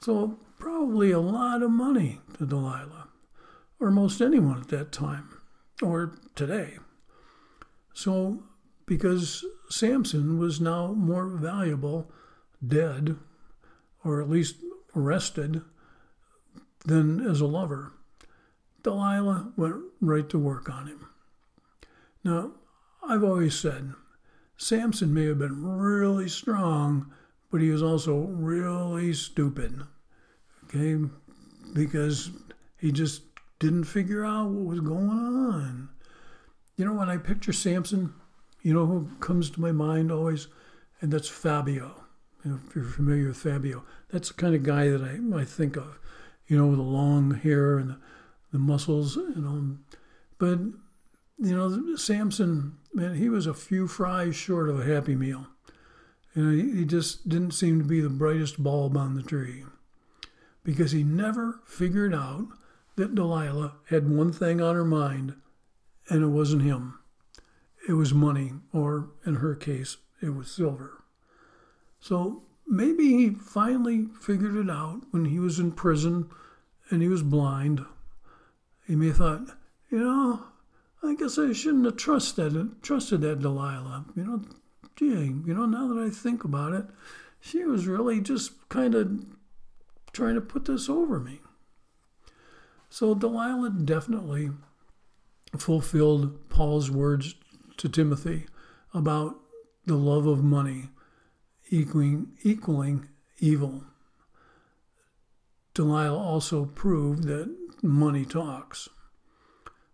So 0.00 0.38
probably 0.58 1.10
a 1.10 1.18
lot 1.18 1.62
of 1.62 1.70
money 1.70 2.20
to 2.36 2.44
Delilah, 2.44 3.08
or 3.80 3.90
most 3.90 4.20
anyone 4.20 4.60
at 4.60 4.68
that 4.68 4.92
time, 4.92 5.30
or 5.82 6.12
today. 6.34 6.78
So 7.94 8.42
because 8.88 9.44
Samson 9.68 10.38
was 10.38 10.60
now 10.60 10.88
more 10.88 11.26
valuable 11.26 12.10
dead, 12.66 13.16
or 14.02 14.20
at 14.20 14.30
least 14.30 14.56
arrested, 14.96 15.60
than 16.86 17.20
as 17.20 17.40
a 17.40 17.46
lover. 17.46 17.92
Delilah 18.82 19.52
went 19.56 19.76
right 20.00 20.28
to 20.30 20.38
work 20.38 20.70
on 20.70 20.86
him. 20.86 21.06
Now, 22.24 22.52
I've 23.06 23.22
always 23.22 23.58
said 23.58 23.92
Samson 24.56 25.12
may 25.12 25.26
have 25.26 25.38
been 25.38 25.64
really 25.64 26.28
strong, 26.28 27.12
but 27.50 27.60
he 27.60 27.70
was 27.70 27.82
also 27.82 28.16
really 28.16 29.12
stupid. 29.12 29.82
Okay? 30.64 30.96
Because 31.74 32.30
he 32.78 32.90
just 32.90 33.22
didn't 33.58 33.84
figure 33.84 34.24
out 34.24 34.48
what 34.48 34.66
was 34.66 34.80
going 34.80 35.08
on. 35.08 35.90
You 36.76 36.84
know, 36.84 36.94
when 36.94 37.10
I 37.10 37.16
picture 37.16 37.52
Samson, 37.52 38.14
you 38.68 38.74
know 38.74 38.84
who 38.84 39.08
comes 39.20 39.48
to 39.48 39.62
my 39.62 39.72
mind 39.72 40.12
always? 40.12 40.48
And 41.00 41.10
that's 41.10 41.26
Fabio. 41.26 42.04
You 42.44 42.50
know, 42.50 42.58
if 42.68 42.76
you're 42.76 42.84
familiar 42.84 43.28
with 43.28 43.38
Fabio, 43.38 43.82
that's 44.10 44.28
the 44.28 44.34
kind 44.34 44.54
of 44.54 44.62
guy 44.62 44.90
that 44.90 45.00
I, 45.00 45.40
I 45.40 45.44
think 45.46 45.78
of, 45.78 45.98
you 46.48 46.58
know, 46.58 46.66
with 46.66 46.76
the 46.76 46.82
long 46.82 47.30
hair 47.30 47.78
and 47.78 47.88
the, 47.88 47.96
the 48.52 48.58
muscles, 48.58 49.16
you 49.16 49.36
know. 49.36 49.78
But, 50.36 50.58
you 51.38 51.56
know, 51.56 51.96
Samson, 51.96 52.76
man, 52.92 53.14
he 53.14 53.30
was 53.30 53.46
a 53.46 53.54
few 53.54 53.88
fries 53.88 54.36
short 54.36 54.68
of 54.68 54.78
a 54.78 54.84
happy 54.84 55.16
meal. 55.16 55.46
You 56.34 56.44
know, 56.44 56.50
he, 56.50 56.80
he 56.80 56.84
just 56.84 57.26
didn't 57.26 57.52
seem 57.52 57.78
to 57.78 57.88
be 57.88 58.02
the 58.02 58.10
brightest 58.10 58.62
bulb 58.62 58.98
on 58.98 59.14
the 59.14 59.22
tree 59.22 59.64
because 60.62 60.92
he 60.92 61.02
never 61.02 61.60
figured 61.64 62.14
out 62.14 62.48
that 62.96 63.14
Delilah 63.14 63.76
had 63.88 64.10
one 64.10 64.30
thing 64.30 64.60
on 64.60 64.74
her 64.74 64.84
mind, 64.84 65.36
and 66.10 66.22
it 66.22 66.26
wasn't 66.26 66.60
him 66.60 66.98
it 67.88 67.94
was 67.94 68.12
money, 68.12 68.52
or 68.72 69.08
in 69.24 69.36
her 69.36 69.54
case, 69.54 69.96
it 70.20 70.34
was 70.34 70.50
silver. 70.50 71.02
So 71.98 72.42
maybe 72.66 73.16
he 73.16 73.30
finally 73.30 74.08
figured 74.20 74.56
it 74.56 74.70
out 74.70 75.00
when 75.10 75.24
he 75.24 75.38
was 75.38 75.58
in 75.58 75.72
prison 75.72 76.28
and 76.90 77.00
he 77.00 77.08
was 77.08 77.22
blind. 77.22 77.84
He 78.86 78.94
may 78.94 79.06
have 79.08 79.16
thought, 79.16 79.56
you 79.90 79.98
know, 79.98 80.44
I 81.02 81.14
guess 81.14 81.38
I 81.38 81.52
shouldn't 81.52 81.86
have 81.86 81.96
trusted 81.96 82.82
trusted 82.82 83.22
that 83.22 83.40
Delilah. 83.40 84.04
You 84.14 84.24
know, 84.24 84.42
gee, 84.96 85.06
you 85.46 85.54
know, 85.54 85.64
now 85.64 85.88
that 85.88 86.00
I 86.00 86.10
think 86.10 86.44
about 86.44 86.74
it, 86.74 86.84
she 87.40 87.64
was 87.64 87.86
really 87.86 88.20
just 88.20 88.68
kind 88.68 88.94
of 88.94 89.24
trying 90.12 90.34
to 90.34 90.40
put 90.40 90.66
this 90.66 90.88
over 90.88 91.18
me. 91.18 91.40
So 92.90 93.14
Delilah 93.14 93.70
definitely 93.70 94.50
fulfilled 95.56 96.50
Paul's 96.50 96.90
words 96.90 97.34
to 97.78 97.88
Timothy 97.88 98.46
about 98.92 99.36
the 99.86 99.96
love 99.96 100.26
of 100.26 100.44
money 100.44 100.90
equaling, 101.70 102.36
equaling 102.42 103.08
evil. 103.38 103.84
Delilah 105.74 106.18
also 106.18 106.64
proved 106.66 107.24
that 107.24 107.54
money 107.82 108.24
talks. 108.24 108.88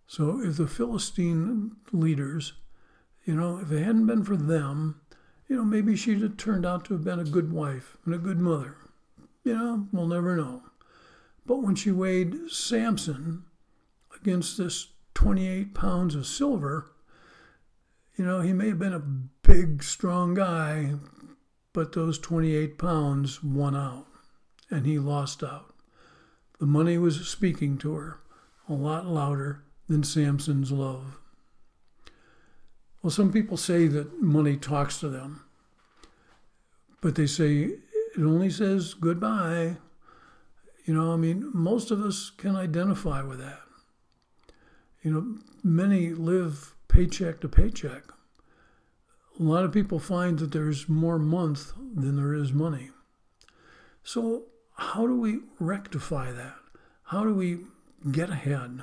So 0.06 0.40
if 0.40 0.56
the 0.56 0.66
Philistine 0.66 1.76
leaders, 1.92 2.54
you 3.24 3.34
know, 3.34 3.58
if 3.58 3.70
it 3.70 3.82
hadn't 3.82 4.06
been 4.06 4.24
for 4.24 4.36
them, 4.36 5.00
you 5.48 5.56
know, 5.56 5.64
maybe 5.64 5.96
she'd 5.96 6.22
have 6.22 6.36
turned 6.36 6.64
out 6.64 6.84
to 6.86 6.94
have 6.94 7.04
been 7.04 7.20
a 7.20 7.24
good 7.24 7.52
wife 7.52 7.96
and 8.04 8.14
a 8.14 8.18
good 8.18 8.38
mother. 8.38 8.76
You 9.44 9.54
know, 9.54 9.88
we'll 9.92 10.06
never 10.06 10.36
know. 10.36 10.62
But 11.44 11.62
when 11.62 11.74
she 11.74 11.90
weighed 11.90 12.50
Samson 12.50 13.44
against 14.18 14.56
this 14.56 14.88
28 15.12 15.74
pounds 15.74 16.14
of 16.14 16.26
silver, 16.26 16.93
you 18.16 18.24
know, 18.24 18.40
he 18.40 18.52
may 18.52 18.68
have 18.68 18.78
been 18.78 18.92
a 18.92 19.00
big, 19.00 19.82
strong 19.82 20.34
guy, 20.34 20.94
but 21.72 21.92
those 21.92 22.18
28 22.18 22.78
pounds 22.78 23.42
won 23.42 23.74
out 23.74 24.06
and 24.70 24.86
he 24.86 24.98
lost 24.98 25.42
out. 25.42 25.74
The 26.60 26.66
money 26.66 26.96
was 26.98 27.26
speaking 27.28 27.76
to 27.78 27.94
her 27.94 28.20
a 28.68 28.72
lot 28.72 29.06
louder 29.06 29.64
than 29.88 30.04
Samson's 30.04 30.70
love. 30.70 31.18
Well, 33.02 33.10
some 33.10 33.32
people 33.32 33.56
say 33.56 33.86
that 33.88 34.22
money 34.22 34.56
talks 34.56 34.98
to 35.00 35.08
them, 35.08 35.44
but 37.02 37.16
they 37.16 37.26
say 37.26 37.70
it 38.16 38.22
only 38.22 38.48
says 38.48 38.94
goodbye. 38.94 39.76
You 40.86 40.94
know, 40.94 41.12
I 41.12 41.16
mean, 41.16 41.50
most 41.52 41.90
of 41.90 42.00
us 42.00 42.30
can 42.30 42.56
identify 42.56 43.22
with 43.22 43.40
that. 43.40 43.60
You 45.02 45.10
know, 45.10 45.38
many 45.62 46.10
live 46.10 46.73
paycheck 46.94 47.40
to 47.40 47.48
paycheck. 47.48 48.04
A 49.40 49.42
lot 49.42 49.64
of 49.64 49.72
people 49.72 49.98
find 49.98 50.38
that 50.38 50.52
there's 50.52 50.88
more 50.88 51.18
month 51.18 51.72
than 51.76 52.14
there 52.14 52.34
is 52.34 52.52
money. 52.52 52.90
So, 54.04 54.44
how 54.76 55.08
do 55.08 55.18
we 55.18 55.40
rectify 55.58 56.30
that? 56.30 56.54
How 57.04 57.24
do 57.24 57.34
we 57.34 57.58
get 58.12 58.30
ahead? 58.30 58.82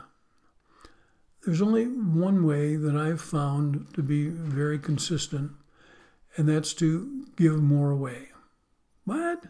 There's 1.45 1.61
only 1.61 1.85
one 1.85 2.45
way 2.45 2.75
that 2.75 2.97
I've 2.97 3.21
found 3.21 3.93
to 3.93 4.03
be 4.03 4.27
very 4.27 4.77
consistent, 4.77 5.53
and 6.35 6.49
that's 6.49 6.73
to 6.75 7.25
give 7.37 7.61
more 7.61 7.91
away. 7.91 8.27
What? 9.05 9.45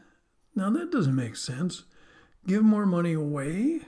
Now 0.55 0.69
that 0.69 0.91
doesn't 0.91 1.15
make 1.15 1.35
sense. 1.35 1.83
Give 2.45 2.63
more 2.63 2.85
money 2.85 3.13
away, 3.13 3.81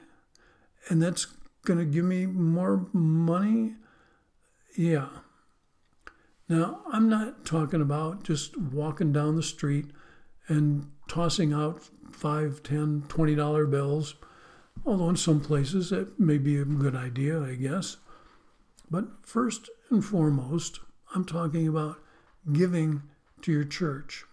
and 0.90 1.02
that's 1.02 1.28
going 1.64 1.80
to 1.80 1.86
give 1.86 2.06
me 2.06 2.26
more 2.26 2.88
money? 2.92 3.76
Yeah. 4.76 5.10
Now, 6.50 6.82
I'm 6.92 7.10
not 7.10 7.46
talking 7.46 7.82
about 7.82 8.24
just 8.24 8.58
walking 8.58 9.14
down 9.14 9.36
the 9.36 9.44
street 9.44 9.92
and 10.48 10.92
tossing 11.08 11.54
out 11.54 11.90
five, 12.12 12.64
ten, 12.64 13.04
twenty 13.08 13.36
dollar 13.36 13.66
bills, 13.66 14.16
although 14.86 15.10
in 15.10 15.16
some 15.16 15.40
places 15.40 15.90
that 15.90 16.20
may 16.20 16.38
be 16.38 16.58
a 16.58 16.66
good 16.66 16.96
idea, 16.96 17.42
I 17.42 17.56
guess. 17.56 17.98
But 18.90 19.26
first 19.26 19.70
and 19.90 20.04
foremost, 20.04 20.80
I'm 21.16 21.26
talking 21.26 21.68
about 21.68 22.00
giving 22.52 23.04
to 23.42 23.52
your 23.52 23.64
church, 23.64 24.26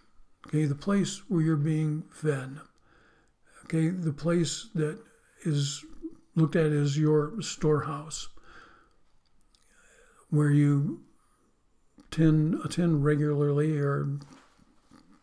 okay, 0.47 0.65
the 0.65 0.75
place 0.75 1.21
where 1.27 1.41
you're 1.41 1.55
being 1.55 2.03
fed, 2.11 2.59
okay, 3.65 3.89
the 3.89 4.13
place 4.13 4.69
that 4.75 4.99
is 5.43 5.85
looked 6.35 6.55
at 6.55 6.71
as 6.71 6.97
your 6.97 7.41
storehouse, 7.41 8.29
where 10.31 10.49
you 10.49 11.01
attend, 11.99 12.55
attend 12.65 13.05
regularly 13.05 13.77
or 13.77 14.17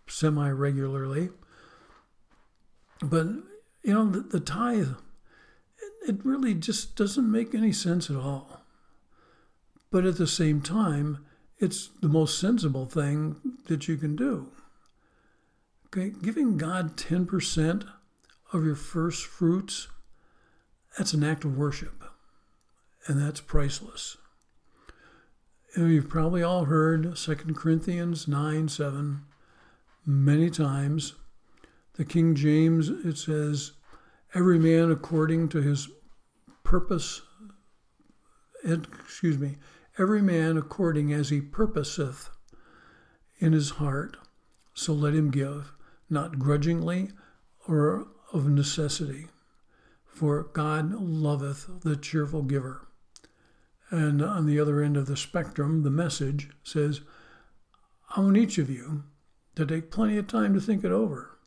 semi 0.06 0.48
regularly. 0.48 1.30
But, 3.02 3.26
you 3.82 3.94
know, 3.94 4.06
the, 4.06 4.20
the 4.20 4.40
tithe, 4.40 4.94
it, 5.78 6.10
it 6.10 6.24
really 6.24 6.54
just 6.54 6.94
doesn't 6.96 7.30
make 7.30 7.54
any 7.54 7.72
sense 7.72 8.08
at 8.08 8.16
all. 8.16 8.62
But 9.90 10.04
at 10.04 10.18
the 10.18 10.26
same 10.26 10.60
time, 10.60 11.24
it's 11.58 11.88
the 12.00 12.08
most 12.08 12.38
sensible 12.38 12.86
thing 12.86 13.36
that 13.66 13.88
you 13.88 13.96
can 13.96 14.14
do. 14.14 14.52
Okay, 15.86 16.12
giving 16.22 16.58
God 16.58 16.96
10% 16.96 17.88
of 18.52 18.64
your 18.64 18.74
first 18.74 19.24
fruits, 19.24 19.88
that's 20.96 21.14
an 21.14 21.24
act 21.24 21.44
of 21.44 21.56
worship, 21.56 22.04
and 23.06 23.20
that's 23.20 23.40
priceless. 23.40 24.18
You've 25.78 26.08
probably 26.08 26.42
all 26.42 26.64
heard 26.64 27.14
2 27.14 27.36
Corinthians 27.54 28.26
9 28.26 28.66
7 28.66 29.22
many 30.04 30.50
times. 30.50 31.14
The 31.94 32.04
King 32.04 32.34
James, 32.34 32.88
it 32.88 33.16
says, 33.16 33.74
Every 34.34 34.58
man 34.58 34.90
according 34.90 35.50
to 35.50 35.62
his 35.62 35.88
purpose, 36.64 37.22
excuse 38.64 39.38
me, 39.38 39.58
every 39.96 40.20
man 40.20 40.56
according 40.56 41.12
as 41.12 41.28
he 41.28 41.40
purposeth 41.40 42.30
in 43.38 43.52
his 43.52 43.70
heart, 43.70 44.16
so 44.74 44.92
let 44.92 45.14
him 45.14 45.30
give, 45.30 45.72
not 46.10 46.40
grudgingly 46.40 47.10
or 47.68 48.08
of 48.32 48.48
necessity. 48.48 49.28
For 50.06 50.42
God 50.42 50.92
loveth 50.92 51.82
the 51.82 51.94
cheerful 51.96 52.42
giver. 52.42 52.87
And 53.90 54.20
on 54.22 54.46
the 54.46 54.60
other 54.60 54.82
end 54.82 54.96
of 54.96 55.06
the 55.06 55.16
spectrum, 55.16 55.82
the 55.82 55.90
message 55.90 56.50
says, 56.62 57.00
I 58.14 58.20
want 58.20 58.36
each 58.36 58.58
of 58.58 58.68
you 58.68 59.04
to 59.56 59.66
take 59.66 59.90
plenty 59.90 60.18
of 60.18 60.26
time 60.26 60.54
to 60.54 60.60
think 60.60 60.84
it 60.84 60.92
over 60.92 61.38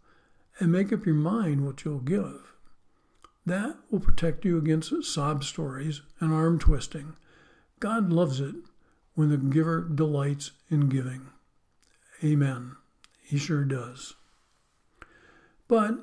and 0.60 0.72
make 0.72 0.92
up 0.92 1.06
your 1.06 1.16
mind 1.16 1.66
what 1.66 1.86
you'll 1.86 2.00
give. 2.00 2.54
That 3.46 3.78
will 3.90 4.00
protect 4.00 4.46
you 4.46 4.58
against 4.58 4.94
sob 5.04 5.44
stories 5.44 6.02
and 6.20 6.34
arm 6.34 6.60
twisting. 6.60 7.16
God 7.80 8.12
loves 8.12 8.40
it 8.40 8.56
when 9.16 9.30
the 9.30 9.38
giver 9.38 9.82
delights 9.82 10.52
in 10.70 10.90
giving. 10.90 11.28
Amen. 12.24 12.76
He 13.24 13.38
sure 13.38 13.64
does. 13.64 14.14
But 15.68 15.96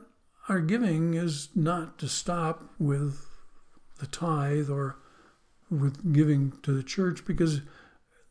our 0.49 0.61
giving 0.61 1.15
is 1.15 1.51
not 1.55 1.99
to 1.99 2.09
stop 2.09 2.73
with 2.79 3.27
the 3.99 4.07
tithe 4.07 4.71
or 4.71 4.97
with 5.71 6.13
giving 6.13 6.53
to 6.63 6.73
the 6.73 6.83
church 6.83 7.25
because 7.25 7.61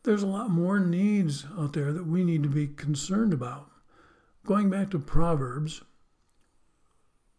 there's 0.02 0.22
a 0.22 0.26
lot 0.26 0.50
more 0.50 0.80
needs 0.80 1.46
out 1.58 1.72
there 1.72 1.92
that 1.92 2.06
we 2.06 2.24
need 2.24 2.42
to 2.42 2.48
be 2.48 2.66
concerned 2.66 3.32
about. 3.32 3.70
Going 4.46 4.70
back 4.70 4.90
to 4.90 4.98
Proverbs, 4.98 5.82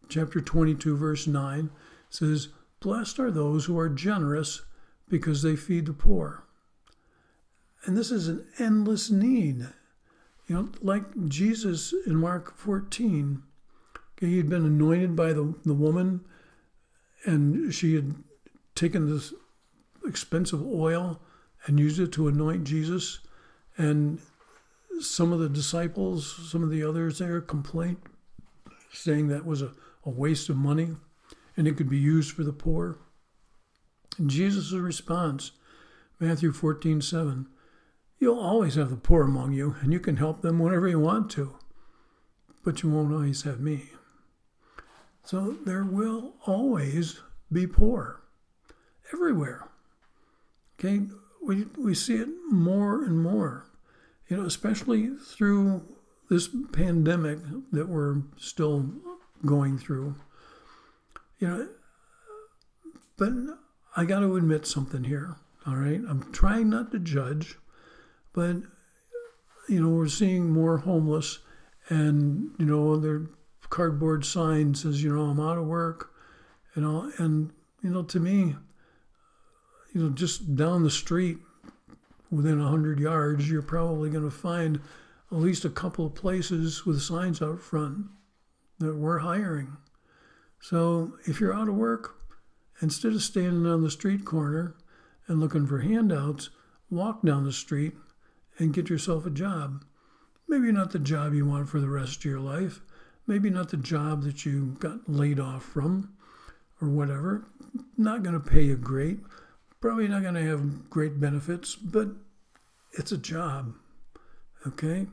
chapter 0.07 0.41
22, 0.41 0.95
verse 0.95 1.27
9 1.27 1.69
says, 2.09 2.49
Blessed 2.79 3.19
are 3.19 3.31
those 3.31 3.65
who 3.65 3.77
are 3.77 3.89
generous 3.89 4.61
because 5.07 5.41
they 5.41 5.55
feed 5.55 5.85
the 5.85 5.93
poor. 5.93 6.43
And 7.85 7.97
this 7.97 8.11
is 8.11 8.27
an 8.27 8.45
endless 8.57 9.09
need. 9.09 9.67
You 10.47 10.55
know, 10.55 10.69
like 10.81 11.03
Jesus 11.27 11.93
in 12.05 12.15
Mark 12.15 12.55
14, 12.57 13.43
okay, 14.17 14.27
he'd 14.27 14.49
been 14.49 14.65
anointed 14.65 15.15
by 15.15 15.33
the, 15.33 15.55
the 15.65 15.73
woman, 15.73 16.21
and 17.25 17.73
she 17.73 17.95
had 17.95 18.15
taken 18.75 19.09
this 19.09 19.33
expensive 20.05 20.65
oil 20.65 21.21
and 21.65 21.79
used 21.79 21.99
it 21.99 22.11
to 22.13 22.27
anoint 22.27 22.63
Jesus. 22.63 23.19
And 23.77 24.19
some 25.01 25.31
of 25.31 25.39
the 25.39 25.49
disciples, 25.49 26.49
some 26.51 26.63
of 26.63 26.69
the 26.69 26.83
others 26.83 27.19
there 27.19 27.41
complained, 27.41 27.97
saying 28.91 29.27
that 29.27 29.45
was 29.45 29.61
a, 29.61 29.71
a 30.05 30.09
waste 30.09 30.49
of 30.49 30.57
money 30.57 30.95
and 31.55 31.67
it 31.67 31.75
could 31.75 31.89
be 31.89 31.97
used 31.97 32.31
for 32.31 32.43
the 32.43 32.53
poor. 32.53 32.97
And 34.17 34.29
Jesus' 34.29 34.71
response, 34.71 35.51
Matthew 36.19 36.51
14, 36.51 37.01
7, 37.01 37.47
You'll 38.19 38.39
always 38.39 38.75
have 38.75 38.89
the 38.89 38.97
poor 38.97 39.23
among 39.23 39.53
you, 39.53 39.77
and 39.81 39.93
you 39.93 39.99
can 39.99 40.17
help 40.17 40.41
them 40.41 40.59
whenever 40.59 40.89
you 40.89 40.99
want 40.99 41.29
to, 41.31 41.55
but 42.65 42.83
you 42.83 42.89
won't 42.89 43.13
always 43.13 43.43
have 43.43 43.61
me. 43.61 43.91
So 45.23 45.55
there 45.65 45.85
will 45.85 46.33
always 46.45 47.21
be 47.51 47.65
poor 47.65 48.21
everywhere. 49.13 49.68
Okay, 50.79 51.01
we, 51.45 51.65
we 51.77 51.93
see 51.93 52.15
it 52.15 52.29
more 52.49 53.03
and 53.03 53.21
more, 53.21 53.65
you 54.29 54.37
know, 54.37 54.45
especially 54.45 55.09
through 55.09 55.83
this 56.29 56.47
pandemic 56.71 57.39
that 57.73 57.89
we're 57.89 58.21
still 58.37 58.89
going 59.45 59.77
through. 59.77 60.15
You 61.39 61.47
know, 61.47 61.67
but 63.17 63.33
I 63.97 64.05
got 64.05 64.21
to 64.21 64.37
admit 64.37 64.65
something 64.65 65.03
here, 65.03 65.35
all 65.67 65.75
right? 65.75 65.99
I'm 66.07 66.31
trying 66.31 66.69
not 66.69 66.93
to 66.93 66.99
judge, 66.99 67.57
but, 68.31 68.55
you 69.67 69.81
know, 69.81 69.89
we're 69.89 70.07
seeing 70.07 70.49
more 70.49 70.77
homeless 70.77 71.39
and, 71.89 72.51
you 72.57 72.65
know, 72.65 72.95
their 72.97 73.23
cardboard 73.69 74.23
sign 74.23 74.75
says, 74.75 75.03
you 75.03 75.13
know, 75.13 75.23
I'm 75.23 75.41
out 75.41 75.57
of 75.57 75.65
work, 75.65 76.11
you 76.73 76.81
know, 76.81 77.11
and, 77.17 77.51
you 77.81 77.89
know, 77.89 78.03
to 78.03 78.19
me, 78.19 78.55
you 79.93 80.01
know, 80.03 80.09
just 80.09 80.55
down 80.55 80.83
the 80.83 80.89
street 80.89 81.37
within 82.31 82.59
100 82.59 82.99
yards, 82.99 83.49
you're 83.49 83.61
probably 83.61 84.09
going 84.09 84.23
to 84.23 84.35
find 84.35 84.79
at 85.31 85.37
least 85.37 85.65
a 85.65 85.69
couple 85.69 86.05
of 86.05 86.15
places 86.15 86.85
with 86.85 87.01
signs 87.01 87.41
out 87.41 87.61
front 87.61 88.05
that 88.79 88.95
we're 88.95 89.19
hiring. 89.19 89.77
So 90.61 91.13
if 91.25 91.39
you're 91.39 91.53
out 91.53 91.69
of 91.69 91.75
work, 91.75 92.15
instead 92.81 93.13
of 93.13 93.21
standing 93.21 93.65
on 93.65 93.83
the 93.83 93.91
street 93.91 94.25
corner 94.25 94.75
and 95.27 95.39
looking 95.39 95.67
for 95.67 95.79
handouts, 95.79 96.49
walk 96.89 97.21
down 97.23 97.43
the 97.43 97.53
street 97.53 97.93
and 98.57 98.73
get 98.73 98.89
yourself 98.89 99.25
a 99.25 99.31
job. 99.31 99.83
Maybe 100.47 100.71
not 100.71 100.91
the 100.91 100.99
job 100.99 101.33
you 101.33 101.45
want 101.45 101.69
for 101.69 101.79
the 101.79 101.89
rest 101.89 102.17
of 102.17 102.25
your 102.25 102.39
life, 102.39 102.81
maybe 103.27 103.49
not 103.49 103.69
the 103.69 103.77
job 103.77 104.23
that 104.23 104.45
you 104.45 104.77
got 104.79 105.07
laid 105.07 105.39
off 105.39 105.63
from 105.63 106.13
or 106.81 106.89
whatever. 106.89 107.45
Not 107.97 108.23
going 108.23 108.33
to 108.33 108.49
pay 108.49 108.63
you 108.63 108.75
great, 108.75 109.19
Probably 109.81 110.07
not 110.09 110.23
going 110.23 110.35
to 110.35 110.45
have 110.45 110.89
great 110.89 111.19
benefits, 111.19 111.75
but 111.75 112.09
it's 112.91 113.13
a 113.13 113.17
job. 113.17 113.75
Okay? 114.67 115.07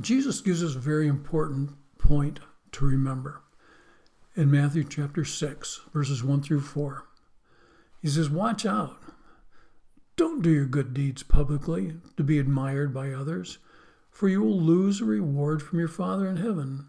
Jesus 0.00 0.40
gives 0.40 0.62
us 0.62 0.76
a 0.76 0.80
very 0.80 1.08
important 1.08 1.70
point 1.98 2.38
to 2.72 2.84
remember 2.84 3.42
in 4.36 4.50
Matthew 4.50 4.84
chapter 4.84 5.24
6, 5.24 5.80
verses 5.92 6.22
1 6.22 6.42
through 6.42 6.60
4. 6.60 7.04
He 8.00 8.08
says, 8.08 8.30
Watch 8.30 8.64
out. 8.64 8.96
Don't 10.14 10.42
do 10.42 10.50
your 10.50 10.66
good 10.66 10.94
deeds 10.94 11.24
publicly 11.24 11.94
to 12.16 12.22
be 12.22 12.38
admired 12.38 12.94
by 12.94 13.10
others, 13.10 13.58
for 14.10 14.28
you 14.28 14.42
will 14.42 14.60
lose 14.60 15.00
a 15.00 15.04
reward 15.04 15.62
from 15.62 15.80
your 15.80 15.88
Father 15.88 16.28
in 16.28 16.36
heaven. 16.36 16.86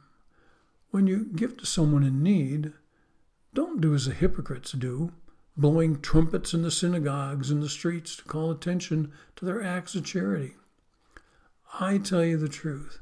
When 0.92 1.08
you 1.08 1.26
give 1.36 1.58
to 1.58 1.66
someone 1.66 2.04
in 2.04 2.22
need, 2.22 2.74
don't 3.56 3.82
do 3.82 3.96
as 3.96 4.06
the 4.06 4.14
hypocrites 4.14 4.74
do, 4.74 5.14
blowing 5.60 6.00
trumpets 6.00 6.54
in 6.54 6.62
the 6.62 6.72
synagogues 6.72 7.52
and 7.52 7.62
the 7.62 7.68
streets 7.68 8.16
to 8.16 8.24
call 8.24 8.50
attention 8.50 9.12
to 9.36 9.44
their 9.44 9.62
acts 9.62 9.94
of 9.94 10.06
charity. 10.06 10.56
I 11.80 11.98
tell 11.98 12.24
you 12.24 12.38
the 12.38 12.48
truth, 12.48 13.00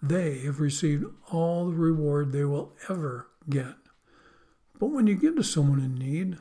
they 0.00 0.38
have 0.40 0.60
received 0.60 1.04
all 1.32 1.66
the 1.66 1.76
reward 1.76 2.30
they 2.30 2.44
will 2.44 2.72
ever 2.88 3.26
get. 3.50 3.74
But 4.78 4.86
when 4.86 5.08
you 5.08 5.16
give 5.16 5.34
to 5.36 5.42
someone 5.42 5.80
in 5.80 5.96
need, 5.96 6.38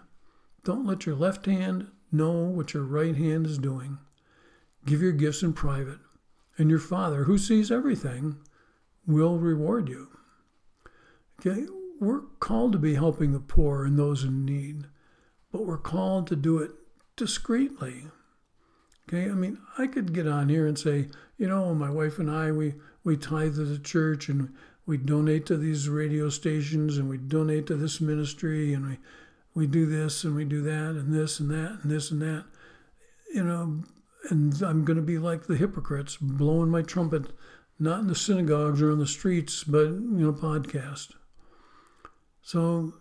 don't 0.64 0.86
let 0.86 1.08
your 1.08 1.16
left 1.16 1.48
hand 1.48 1.88
know 2.12 2.32
what 2.32 2.76
your 2.76 2.84
right 2.84 3.16
hand 3.16 3.48
is 3.48 3.58
doing. 3.58 3.98
Give 4.86 5.02
your 5.02 5.14
gifts 5.14 5.42
in 5.42 5.54
private, 5.54 6.00
and 6.60 6.70
your 6.70 6.80
Father, 6.80 7.24
who 7.24 7.40
sees 7.40 7.72
everything, 7.72 8.38
will 9.08 9.40
reward 9.40 9.90
you. 9.90 10.10
Okay, 11.40 11.66
we're 12.00 12.22
called 12.40 12.72
to 12.74 12.78
be 12.78 12.94
helping 12.94 13.32
the 13.34 13.40
poor 13.40 13.84
and 13.84 13.98
those 13.98 14.24
in 14.24 14.46
need, 14.46 14.86
but 15.56 15.66
we're 15.66 15.78
called 15.78 16.28
to 16.28 16.36
do 16.36 16.58
it 16.58 16.72
discreetly. 17.16 18.08
Okay, 19.08 19.30
I 19.30 19.34
mean, 19.34 19.58
I 19.78 19.88
could 19.88 20.12
get 20.12 20.28
on 20.28 20.50
here 20.50 20.68
and 20.68 20.78
say, 20.78 21.08
you 21.38 21.48
know, 21.48 21.74
my 21.74 21.90
wife 21.90 22.20
and 22.20 22.30
I, 22.30 22.52
we, 22.52 22.74
we 23.06 23.16
tithe 23.16 23.56
to 23.56 23.64
the 23.64 23.80
church 23.80 24.28
and 24.28 24.54
we 24.86 24.98
donate 24.98 25.46
to 25.46 25.56
these 25.56 25.88
radio 25.88 26.28
stations 26.28 26.98
and 26.98 27.08
we 27.08 27.18
donate 27.18 27.68
to 27.68 27.76
this 27.76 28.02
ministry 28.02 28.74
and 28.74 28.86
we, 28.86 28.98
we 29.54 29.66
do 29.66 29.86
this 29.86 30.26
and 30.26 30.36
we 30.36 30.44
do 30.44 30.62
that 30.64 30.90
and 30.90 31.14
this 31.14 31.40
and 31.40 31.50
that 31.52 31.80
and 31.82 31.90
this 31.90 32.12
and 32.12 32.22
that. 32.22 32.44
You 33.34 33.46
know, 33.46 33.84
and 34.30 34.62
I'm 34.62 34.84
going 34.84 34.98
to 34.98 35.04
be 35.04 35.20
like 35.20 35.48
the 35.48 35.56
hypocrites, 35.56 36.18
blowing 36.18 36.70
my 36.70 36.82
trumpet, 36.82 37.32
not 37.80 38.02
in 38.02 38.08
the 38.08 38.16
synagogues 38.16 38.82
or 38.82 38.92
on 38.92 39.00
the 39.00 39.08
streets, 39.08 39.64
but, 39.64 39.86
you 39.86 40.20
know, 40.20 40.34
podcast. 40.34 41.14
So 42.42 42.96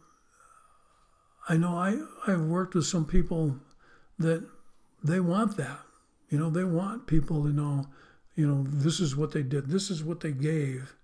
I 1.48 1.56
know 1.56 1.76
I, 1.76 1.98
I've 2.26 2.40
worked 2.40 2.74
with 2.74 2.86
some 2.86 3.04
people 3.04 3.56
that 4.18 4.46
they 5.02 5.20
want 5.20 5.56
that. 5.56 5.80
You 6.30 6.38
know, 6.38 6.50
they 6.50 6.64
want 6.64 7.06
people 7.06 7.42
to 7.44 7.50
know, 7.50 7.86
you 8.34 8.46
know, 8.46 8.64
this 8.66 8.98
is 8.98 9.14
what 9.14 9.32
they 9.32 9.42
did, 9.42 9.68
this 9.68 9.90
is 9.90 10.02
what 10.02 10.20
they 10.20 10.32
gave. 10.32 10.94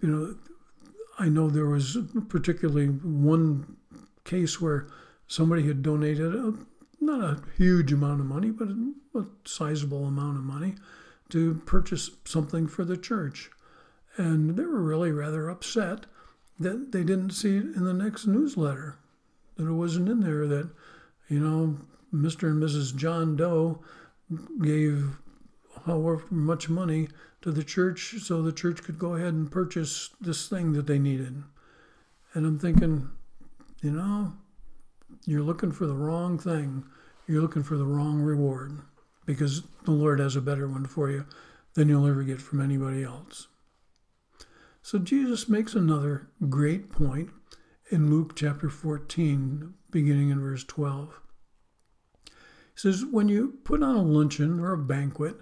You 0.00 0.08
know, 0.08 0.34
I 1.18 1.28
know 1.28 1.48
there 1.48 1.66
was 1.66 1.96
particularly 2.28 2.86
one 2.86 3.76
case 4.24 4.60
where 4.60 4.88
somebody 5.28 5.66
had 5.66 5.82
donated 5.82 6.34
a, 6.34 6.54
not 7.00 7.20
a 7.20 7.40
huge 7.56 7.92
amount 7.92 8.20
of 8.20 8.26
money, 8.26 8.50
but 8.50 8.68
a 8.68 9.26
sizable 9.44 10.06
amount 10.06 10.38
of 10.38 10.44
money 10.44 10.74
to 11.28 11.54
purchase 11.66 12.10
something 12.24 12.66
for 12.66 12.84
the 12.84 12.96
church. 12.96 13.50
And 14.16 14.56
they 14.56 14.64
were 14.64 14.82
really 14.82 15.12
rather 15.12 15.48
upset 15.48 16.06
that 16.58 16.92
they 16.92 17.02
didn't 17.02 17.30
see 17.30 17.56
it 17.56 17.64
in 17.76 17.84
the 17.84 17.92
next 17.92 18.26
newsletter, 18.26 18.96
that 19.56 19.66
it 19.66 19.72
wasn't 19.72 20.08
in 20.08 20.20
there 20.20 20.46
that, 20.46 20.70
you 21.28 21.40
know, 21.40 21.76
Mr. 22.12 22.48
and 22.48 22.62
Mrs. 22.62 22.94
John 22.94 23.36
Doe 23.36 23.82
gave 24.62 25.16
however 25.84 26.24
much 26.30 26.68
money 26.68 27.08
to 27.42 27.50
the 27.50 27.64
church 27.64 28.14
so 28.20 28.40
the 28.40 28.52
church 28.52 28.82
could 28.82 28.98
go 28.98 29.14
ahead 29.14 29.34
and 29.34 29.50
purchase 29.50 30.10
this 30.20 30.48
thing 30.48 30.72
that 30.72 30.86
they 30.86 30.98
needed. 30.98 31.42
And 32.32 32.46
I'm 32.46 32.58
thinking, 32.58 33.10
you 33.82 33.90
know, 33.90 34.32
you're 35.26 35.42
looking 35.42 35.72
for 35.72 35.86
the 35.86 35.94
wrong 35.94 36.38
thing. 36.38 36.84
You're 37.26 37.42
looking 37.42 37.62
for 37.62 37.76
the 37.76 37.84
wrong 37.84 38.20
reward 38.20 38.78
because 39.26 39.62
the 39.84 39.90
Lord 39.90 40.20
has 40.20 40.36
a 40.36 40.40
better 40.40 40.68
one 40.68 40.86
for 40.86 41.10
you 41.10 41.26
than 41.74 41.88
you'll 41.88 42.06
ever 42.06 42.22
get 42.22 42.40
from 42.40 42.60
anybody 42.60 43.02
else. 43.02 43.48
So 44.84 44.98
Jesus 44.98 45.48
makes 45.48 45.74
another 45.74 46.28
great 46.50 46.90
point 46.90 47.30
in 47.90 48.10
Luke 48.10 48.36
chapter 48.36 48.68
14, 48.68 49.72
beginning 49.90 50.28
in 50.28 50.42
verse 50.42 50.62
12. 50.62 51.20
He 52.26 52.30
says, 52.74 53.02
When 53.02 53.30
you 53.30 53.60
put 53.64 53.82
on 53.82 53.96
a 53.96 54.02
luncheon 54.02 54.60
or 54.60 54.74
a 54.74 54.78
banquet, 54.78 55.36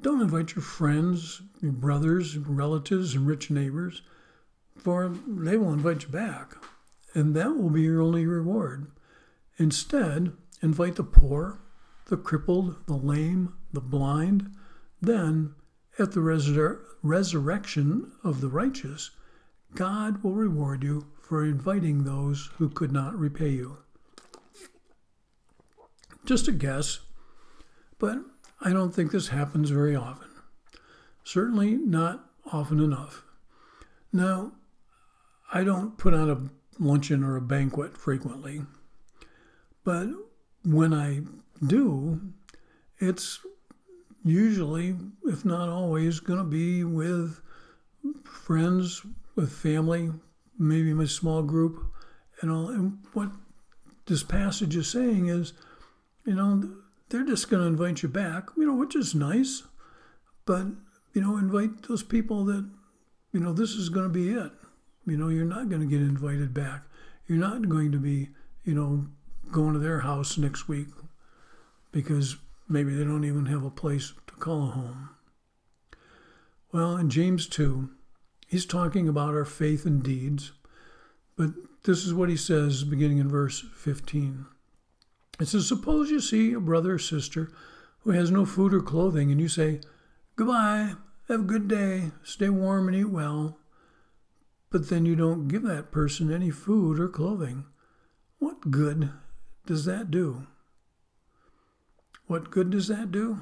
don't 0.00 0.22
invite 0.22 0.54
your 0.54 0.62
friends, 0.62 1.42
your 1.60 1.72
brothers, 1.72 2.38
relatives, 2.38 3.16
and 3.16 3.26
rich 3.26 3.50
neighbors, 3.50 4.02
for 4.76 5.12
they 5.26 5.56
will 5.56 5.72
invite 5.72 6.04
you 6.04 6.10
back, 6.10 6.54
and 7.14 7.34
that 7.34 7.56
will 7.56 7.70
be 7.70 7.82
your 7.82 8.00
only 8.00 8.26
reward. 8.26 8.92
Instead, 9.56 10.34
invite 10.62 10.94
the 10.94 11.02
poor, 11.02 11.58
the 12.06 12.16
crippled, 12.16 12.76
the 12.86 12.94
lame, 12.94 13.54
the 13.72 13.80
blind. 13.80 14.54
Then, 15.02 15.56
at 15.98 16.12
the 16.12 16.20
resur- 16.20 16.80
resurrection 17.02 18.12
of 18.22 18.40
the 18.40 18.48
righteous, 18.48 19.10
God 19.74 20.22
will 20.22 20.34
reward 20.34 20.82
you 20.82 21.06
for 21.20 21.44
inviting 21.44 22.04
those 22.04 22.50
who 22.56 22.68
could 22.68 22.92
not 22.92 23.18
repay 23.18 23.50
you. 23.50 23.78
Just 26.24 26.48
a 26.48 26.52
guess, 26.52 27.00
but 27.98 28.18
I 28.60 28.72
don't 28.72 28.94
think 28.94 29.10
this 29.10 29.28
happens 29.28 29.70
very 29.70 29.94
often. 29.94 30.28
Certainly 31.24 31.76
not 31.76 32.30
often 32.52 32.80
enough. 32.80 33.24
Now, 34.12 34.52
I 35.52 35.64
don't 35.64 35.98
put 35.98 36.14
on 36.14 36.30
a 36.30 36.82
luncheon 36.82 37.22
or 37.22 37.36
a 37.36 37.42
banquet 37.42 37.96
frequently, 37.96 38.62
but 39.84 40.08
when 40.64 40.92
I 40.94 41.20
do, 41.66 42.20
it's 42.98 43.40
usually, 44.30 44.96
if 45.24 45.44
not 45.44 45.68
always, 45.68 46.20
going 46.20 46.38
to 46.38 46.44
be 46.44 46.84
with 46.84 47.40
friends, 48.24 49.02
with 49.34 49.52
family, 49.52 50.10
maybe 50.58 50.92
my 50.92 51.06
small 51.06 51.42
group, 51.42 51.84
and 52.40 52.50
all. 52.50 52.68
And 52.68 52.98
what 53.12 53.30
this 54.06 54.22
passage 54.22 54.76
is 54.76 54.88
saying 54.88 55.28
is, 55.28 55.52
you 56.24 56.34
know, 56.34 56.76
they're 57.08 57.24
just 57.24 57.48
going 57.48 57.62
to 57.62 57.68
invite 57.68 58.02
you 58.02 58.08
back, 58.08 58.48
you 58.56 58.66
know, 58.66 58.74
which 58.74 58.96
is 58.96 59.14
nice, 59.14 59.62
but 60.44 60.66
you 61.14 61.22
know, 61.22 61.36
invite 61.36 61.82
those 61.88 62.02
people 62.02 62.44
that, 62.44 62.68
you 63.32 63.40
know, 63.40 63.52
this 63.52 63.70
is 63.70 63.88
going 63.88 64.04
to 64.04 64.12
be 64.12 64.30
it. 64.30 64.52
You 65.06 65.16
know, 65.16 65.28
you're 65.28 65.44
not 65.44 65.68
going 65.68 65.80
to 65.80 65.86
get 65.86 66.00
invited 66.00 66.52
back. 66.52 66.82
You're 67.26 67.38
not 67.38 67.68
going 67.68 67.92
to 67.92 67.98
be, 67.98 68.28
you 68.64 68.74
know, 68.74 69.06
going 69.50 69.72
to 69.72 69.78
their 69.78 70.00
house 70.00 70.36
next 70.36 70.68
week 70.68 70.88
because 71.92 72.36
Maybe 72.68 72.94
they 72.94 73.04
don't 73.04 73.24
even 73.24 73.46
have 73.46 73.64
a 73.64 73.70
place 73.70 74.12
to 74.26 74.34
call 74.34 74.64
a 74.64 74.72
home. 74.72 75.10
Well, 76.70 76.96
in 76.96 77.08
James 77.08 77.46
2, 77.46 77.88
he's 78.46 78.66
talking 78.66 79.08
about 79.08 79.34
our 79.34 79.46
faith 79.46 79.86
and 79.86 80.02
deeds, 80.02 80.52
but 81.36 81.50
this 81.84 82.04
is 82.04 82.12
what 82.12 82.28
he 82.28 82.36
says 82.36 82.84
beginning 82.84 83.18
in 83.18 83.28
verse 83.28 83.64
15. 83.74 84.44
It 85.40 85.48
says, 85.48 85.66
Suppose 85.66 86.10
you 86.10 86.20
see 86.20 86.52
a 86.52 86.60
brother 86.60 86.94
or 86.94 86.98
sister 86.98 87.50
who 88.00 88.10
has 88.10 88.30
no 88.30 88.44
food 88.44 88.74
or 88.74 88.82
clothing, 88.82 89.30
and 89.30 89.40
you 89.40 89.48
say, 89.48 89.80
Goodbye, 90.36 90.92
have 91.28 91.40
a 91.40 91.44
good 91.44 91.68
day, 91.68 92.10
stay 92.22 92.48
warm 92.50 92.88
and 92.88 92.96
eat 92.96 93.04
well. 93.04 93.58
But 94.70 94.90
then 94.90 95.06
you 95.06 95.16
don't 95.16 95.48
give 95.48 95.62
that 95.62 95.90
person 95.90 96.32
any 96.32 96.50
food 96.50 97.00
or 97.00 97.08
clothing. 97.08 97.64
What 98.38 98.70
good 98.70 99.10
does 99.64 99.86
that 99.86 100.10
do? 100.10 100.46
What 102.28 102.50
good 102.50 102.68
does 102.68 102.88
that 102.88 103.10
do? 103.10 103.40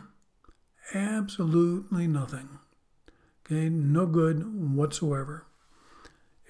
Absolutely 0.95 2.07
nothing. 2.07 2.61
Okay, 3.45 3.69
no 3.69 4.07
good 4.07 4.75
whatsoever. 4.75 5.45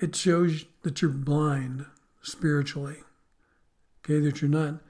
It 0.00 0.14
shows 0.14 0.66
that 0.82 1.00
you're 1.00 1.10
blind 1.10 1.86
spiritually. 2.22 2.98
Okay, 4.04 4.20
that 4.20 4.42
you're 4.42 4.50
not 4.50 4.80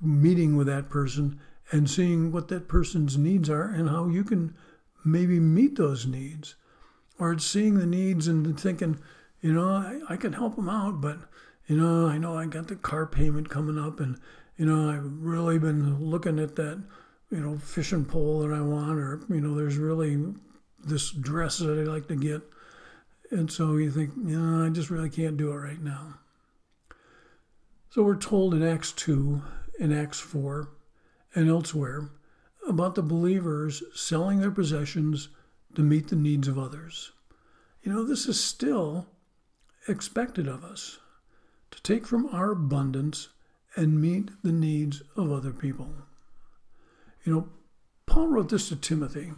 meeting 0.00 0.56
with 0.56 0.66
that 0.66 0.90
person 0.90 1.40
and 1.70 1.88
seeing 1.88 2.32
what 2.32 2.48
that 2.48 2.66
person's 2.66 3.16
needs 3.16 3.48
are 3.48 3.68
and 3.68 3.88
how 3.88 4.08
you 4.08 4.24
can 4.24 4.52
maybe 5.04 5.38
meet 5.38 5.76
those 5.76 6.06
needs. 6.06 6.56
Or 7.20 7.32
it's 7.32 7.46
seeing 7.46 7.78
the 7.78 7.86
needs 7.86 8.26
and 8.26 8.58
thinking, 8.58 8.98
you 9.40 9.52
know, 9.52 9.68
I, 9.68 10.00
I 10.08 10.16
can 10.16 10.32
help 10.32 10.56
them 10.56 10.68
out, 10.68 11.00
but, 11.00 11.18
you 11.68 11.76
know, 11.76 12.08
I 12.08 12.18
know 12.18 12.36
I 12.36 12.46
got 12.46 12.66
the 12.66 12.74
car 12.74 13.06
payment 13.06 13.48
coming 13.48 13.78
up 13.78 14.00
and, 14.00 14.18
you 14.56 14.66
know, 14.66 14.90
I've 14.90 15.04
really 15.04 15.58
been 15.58 16.04
looking 16.04 16.38
at 16.38 16.56
that, 16.56 16.82
you 17.30 17.40
know, 17.40 17.58
fishing 17.58 18.04
pole 18.04 18.40
that 18.40 18.54
I 18.54 18.60
want, 18.60 18.98
or, 18.98 19.20
you 19.28 19.40
know, 19.40 19.54
there's 19.54 19.76
really 19.76 20.22
this 20.84 21.10
dress 21.10 21.58
that 21.58 21.78
I'd 21.78 21.88
like 21.88 22.08
to 22.08 22.16
get. 22.16 22.42
And 23.30 23.50
so 23.50 23.76
you 23.76 23.90
think, 23.90 24.12
you 24.16 24.38
know, 24.38 24.64
I 24.64 24.68
just 24.68 24.90
really 24.90 25.10
can't 25.10 25.36
do 25.36 25.50
it 25.50 25.56
right 25.56 25.82
now. 25.82 26.14
So 27.90 28.02
we're 28.02 28.16
told 28.16 28.54
in 28.54 28.62
Acts 28.62 28.92
2, 28.92 29.42
in 29.78 29.92
Acts 29.92 30.20
4, 30.20 30.68
and 31.34 31.48
elsewhere 31.48 32.10
about 32.68 32.94
the 32.94 33.02
believers 33.02 33.82
selling 33.94 34.40
their 34.40 34.50
possessions 34.50 35.28
to 35.74 35.82
meet 35.82 36.08
the 36.08 36.16
needs 36.16 36.48
of 36.48 36.58
others. 36.58 37.12
You 37.82 37.92
know, 37.92 38.04
this 38.04 38.26
is 38.26 38.42
still 38.42 39.06
expected 39.88 40.48
of 40.48 40.64
us 40.64 40.98
to 41.70 41.82
take 41.82 42.06
from 42.06 42.26
our 42.32 42.52
abundance 42.52 43.28
and 43.76 44.00
meet 44.00 44.30
the 44.42 44.52
needs 44.52 45.02
of 45.16 45.32
other 45.32 45.52
people. 45.52 45.88
You 47.24 47.32
know, 47.32 47.48
Paul 48.06 48.28
wrote 48.28 48.50
this 48.50 48.68
to 48.68 48.76
Timothy 48.76 49.32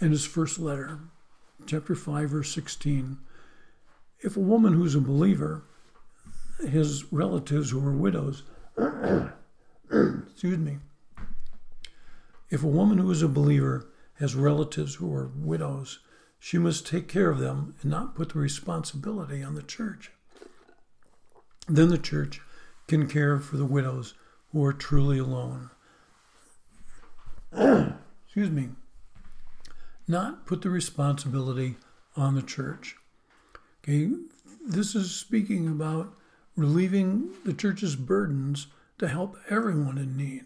in 0.00 0.10
his 0.10 0.24
first 0.24 0.58
letter, 0.58 1.00
chapter 1.66 1.94
5, 1.94 2.30
verse 2.30 2.52
16. 2.54 3.18
If 4.20 4.36
a 4.36 4.40
woman 4.40 4.72
who's 4.72 4.94
a 4.94 5.00
believer, 5.00 5.64
his 6.66 7.12
relatives 7.12 7.70
who 7.70 7.86
are 7.86 7.92
widows, 7.92 8.42
excuse 9.90 10.58
me, 10.58 10.78
if 12.50 12.62
a 12.62 12.68
woman 12.68 12.98
who 12.98 13.10
is 13.10 13.22
a 13.22 13.28
believer 13.28 13.88
has 14.18 14.34
relatives 14.34 14.96
who 14.96 15.14
are 15.14 15.30
widows, 15.36 16.00
she 16.38 16.58
must 16.58 16.86
take 16.86 17.08
care 17.08 17.30
of 17.30 17.38
them 17.38 17.74
and 17.82 17.90
not 17.90 18.14
put 18.14 18.30
the 18.30 18.38
responsibility 18.38 19.42
on 19.42 19.54
the 19.54 19.62
church. 19.62 20.10
Then 21.68 21.90
the 21.90 21.98
church 21.98 22.40
can 22.88 23.06
care 23.06 23.38
for 23.38 23.56
the 23.56 23.66
widows 23.66 24.14
who 24.50 24.64
are 24.64 24.72
truly 24.72 25.18
alone. 25.18 25.70
Excuse 27.52 28.50
me. 28.50 28.70
Not 30.08 30.46
put 30.46 30.62
the 30.62 30.70
responsibility 30.70 31.76
on 32.16 32.34
the 32.34 32.42
church. 32.42 32.96
Okay, 33.84 34.10
this 34.66 34.94
is 34.94 35.14
speaking 35.14 35.68
about 35.68 36.14
relieving 36.56 37.30
the 37.44 37.52
church's 37.52 37.94
burdens 37.94 38.66
to 38.98 39.06
help 39.06 39.36
everyone 39.48 39.98
in 39.98 40.16
need. 40.16 40.44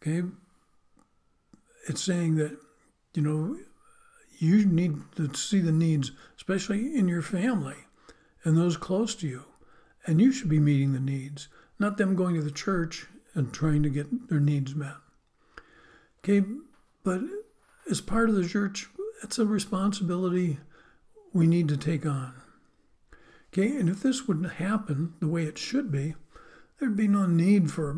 Okay, 0.00 0.28
it's 1.88 2.02
saying 2.02 2.36
that, 2.36 2.56
you 3.14 3.22
know, 3.22 3.56
you 4.38 4.64
need 4.66 4.98
to 5.16 5.32
see 5.34 5.60
the 5.60 5.72
needs, 5.72 6.12
especially 6.36 6.94
in 6.94 7.08
your 7.08 7.22
family 7.22 7.76
and 8.44 8.56
those 8.56 8.76
close 8.76 9.14
to 9.16 9.26
you. 9.26 9.44
And 10.06 10.20
you 10.20 10.32
should 10.32 10.48
be 10.48 10.60
meeting 10.60 10.92
the 10.92 11.00
needs, 11.00 11.48
not 11.78 11.96
them 11.96 12.14
going 12.14 12.34
to 12.34 12.42
the 12.42 12.50
church 12.50 13.06
and 13.34 13.52
trying 13.52 13.82
to 13.82 13.88
get 13.88 14.28
their 14.28 14.40
needs 14.40 14.74
met. 14.74 14.96
Okay, 16.18 16.46
but 17.02 17.20
as 17.90 18.00
part 18.00 18.28
of 18.28 18.34
the 18.34 18.48
church, 18.48 18.88
it's 19.22 19.38
a 19.38 19.46
responsibility 19.46 20.58
we 21.32 21.46
need 21.46 21.68
to 21.68 21.76
take 21.76 22.06
on. 22.06 22.34
Okay, 23.52 23.76
and 23.76 23.88
if 23.88 24.02
this 24.02 24.26
would 24.26 24.44
happen 24.56 25.14
the 25.20 25.28
way 25.28 25.44
it 25.44 25.58
should 25.58 25.90
be, 25.90 26.14
there'd 26.78 26.96
be 26.96 27.08
no 27.08 27.26
need 27.26 27.70
for 27.70 27.96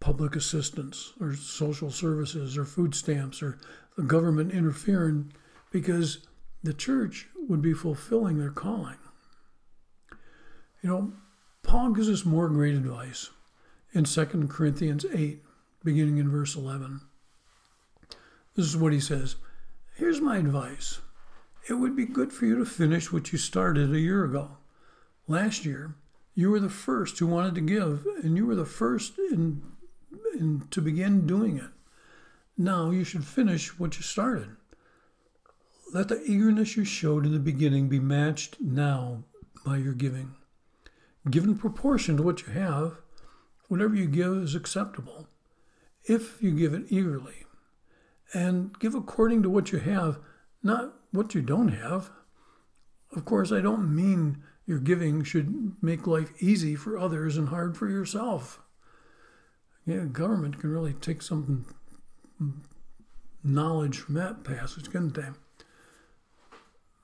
public 0.00 0.34
assistance 0.34 1.12
or 1.20 1.34
social 1.34 1.90
services 1.90 2.58
or 2.58 2.64
food 2.64 2.94
stamps 2.94 3.42
or 3.42 3.58
the 3.96 4.02
government 4.02 4.50
interfering 4.50 5.32
because 5.70 6.26
the 6.62 6.74
church 6.74 7.28
would 7.48 7.62
be 7.62 7.72
fulfilling 7.72 8.38
their 8.38 8.50
calling. 8.50 8.98
You 10.82 10.90
know, 10.90 11.12
Paul 11.72 11.92
gives 11.92 12.10
us 12.10 12.26
more 12.26 12.50
great 12.50 12.74
advice 12.74 13.30
in 13.94 14.04
2 14.04 14.26
Corinthians 14.50 15.06
8, 15.10 15.42
beginning 15.82 16.18
in 16.18 16.30
verse 16.30 16.54
11. 16.54 17.00
This 18.54 18.66
is 18.66 18.76
what 18.76 18.92
he 18.92 19.00
says 19.00 19.36
Here's 19.96 20.20
my 20.20 20.36
advice. 20.36 21.00
It 21.70 21.72
would 21.72 21.96
be 21.96 22.04
good 22.04 22.30
for 22.30 22.44
you 22.44 22.58
to 22.58 22.66
finish 22.66 23.10
what 23.10 23.32
you 23.32 23.38
started 23.38 23.90
a 23.90 23.98
year 23.98 24.22
ago. 24.22 24.58
Last 25.26 25.64
year, 25.64 25.94
you 26.34 26.50
were 26.50 26.60
the 26.60 26.68
first 26.68 27.18
who 27.18 27.26
wanted 27.26 27.54
to 27.54 27.62
give, 27.62 28.04
and 28.22 28.36
you 28.36 28.44
were 28.44 28.54
the 28.54 28.66
first 28.66 29.18
in, 29.18 29.62
in, 30.38 30.64
to 30.72 30.82
begin 30.82 31.26
doing 31.26 31.56
it. 31.56 31.70
Now 32.58 32.90
you 32.90 33.02
should 33.02 33.24
finish 33.24 33.78
what 33.78 33.96
you 33.96 34.02
started. 34.02 34.56
Let 35.94 36.08
the 36.08 36.22
eagerness 36.22 36.76
you 36.76 36.84
showed 36.84 37.24
in 37.24 37.32
the 37.32 37.38
beginning 37.38 37.88
be 37.88 37.98
matched 37.98 38.60
now 38.60 39.24
by 39.64 39.78
your 39.78 39.94
giving. 39.94 40.34
Give 41.30 41.44
in 41.44 41.56
proportion 41.56 42.16
to 42.16 42.22
what 42.22 42.42
you 42.42 42.52
have, 42.52 42.96
whatever 43.68 43.94
you 43.94 44.06
give 44.06 44.32
is 44.38 44.54
acceptable, 44.54 45.28
if 46.04 46.42
you 46.42 46.52
give 46.52 46.74
it 46.74 46.86
eagerly. 46.88 47.46
And 48.34 48.78
give 48.78 48.94
according 48.94 49.42
to 49.42 49.50
what 49.50 49.72
you 49.72 49.78
have, 49.78 50.18
not 50.62 50.94
what 51.10 51.34
you 51.34 51.42
don't 51.42 51.68
have. 51.68 52.10
Of 53.14 53.24
course, 53.24 53.52
I 53.52 53.60
don't 53.60 53.94
mean 53.94 54.42
your 54.66 54.78
giving 54.78 55.22
should 55.22 55.76
make 55.82 56.06
life 56.06 56.32
easy 56.40 56.74
for 56.74 56.98
others 56.98 57.36
and 57.36 57.48
hard 57.48 57.76
for 57.76 57.88
yourself. 57.88 58.60
Yeah, 59.86 60.04
government 60.04 60.60
can 60.60 60.70
really 60.70 60.94
take 60.94 61.22
some 61.22 61.66
knowledge 63.44 63.98
from 63.98 64.14
that 64.14 64.44
passage, 64.44 64.90
can't 64.90 65.14
they? 65.14 65.28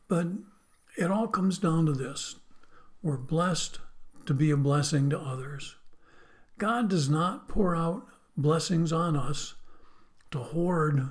But 0.07 0.29
it 0.97 1.11
all 1.11 1.29
comes 1.29 1.59
down 1.59 1.87
to 1.87 1.93
this 1.93 2.37
we're 3.03 3.17
blessed 3.17 3.79
to 4.29 4.35
be 4.35 4.51
a 4.51 4.57
blessing 4.59 5.09
to 5.09 5.19
others. 5.19 5.77
God 6.59 6.91
does 6.91 7.09
not 7.09 7.49
pour 7.49 7.75
out 7.75 8.07
blessings 8.37 8.93
on 8.93 9.17
us 9.17 9.55
to 10.31 10.39
hoard, 10.39 11.09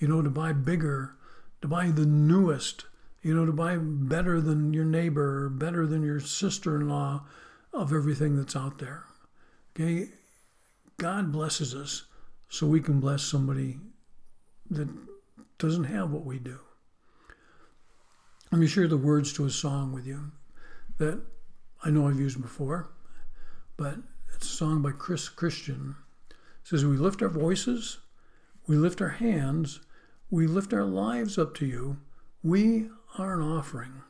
you 0.00 0.08
know, 0.08 0.22
to 0.22 0.28
buy 0.28 0.52
bigger, 0.52 1.14
to 1.60 1.68
buy 1.68 1.86
the 1.86 2.04
newest, 2.04 2.86
you 3.22 3.32
know, 3.32 3.46
to 3.46 3.52
buy 3.52 3.76
better 3.78 4.40
than 4.40 4.74
your 4.74 4.84
neighbor, 4.84 5.48
better 5.48 5.86
than 5.86 6.02
your 6.02 6.18
sister 6.18 6.74
in 6.74 6.88
law 6.88 7.22
of 7.72 7.92
everything 7.92 8.36
that's 8.36 8.56
out 8.56 8.78
there. 8.78 9.04
Okay? 9.76 10.08
God 10.96 11.30
blesses 11.30 11.76
us 11.76 12.06
so 12.48 12.66
we 12.66 12.80
can 12.80 12.98
bless 12.98 13.22
somebody 13.22 13.78
that 14.68 14.88
doesn't 15.58 15.84
have 15.84 16.10
what 16.10 16.24
we 16.24 16.40
do. 16.40 16.58
Let 18.50 18.60
me 18.60 18.66
share 18.66 18.88
the 18.88 18.96
words 18.96 19.32
to 19.34 19.44
a 19.44 19.50
song 19.50 19.92
with 19.92 20.08
you 20.08 20.32
that 20.98 21.20
I 21.84 21.90
know 21.90 22.06
I've 22.06 22.20
used 22.20 22.40
before, 22.40 22.90
but 23.76 23.96
it's 24.34 24.46
a 24.46 24.56
song 24.56 24.82
by 24.82 24.92
Chris 24.92 25.28
Christian. 25.28 25.96
It 26.30 26.36
says, 26.68 26.84
We 26.84 26.96
lift 26.96 27.22
our 27.22 27.28
voices, 27.28 27.98
we 28.68 28.76
lift 28.76 29.00
our 29.00 29.08
hands, 29.08 29.80
we 30.30 30.46
lift 30.46 30.72
our 30.72 30.84
lives 30.84 31.38
up 31.38 31.54
to 31.56 31.66
you. 31.66 31.98
We 32.42 32.88
are 33.18 33.34
an 33.34 33.42
offering. 33.42 34.02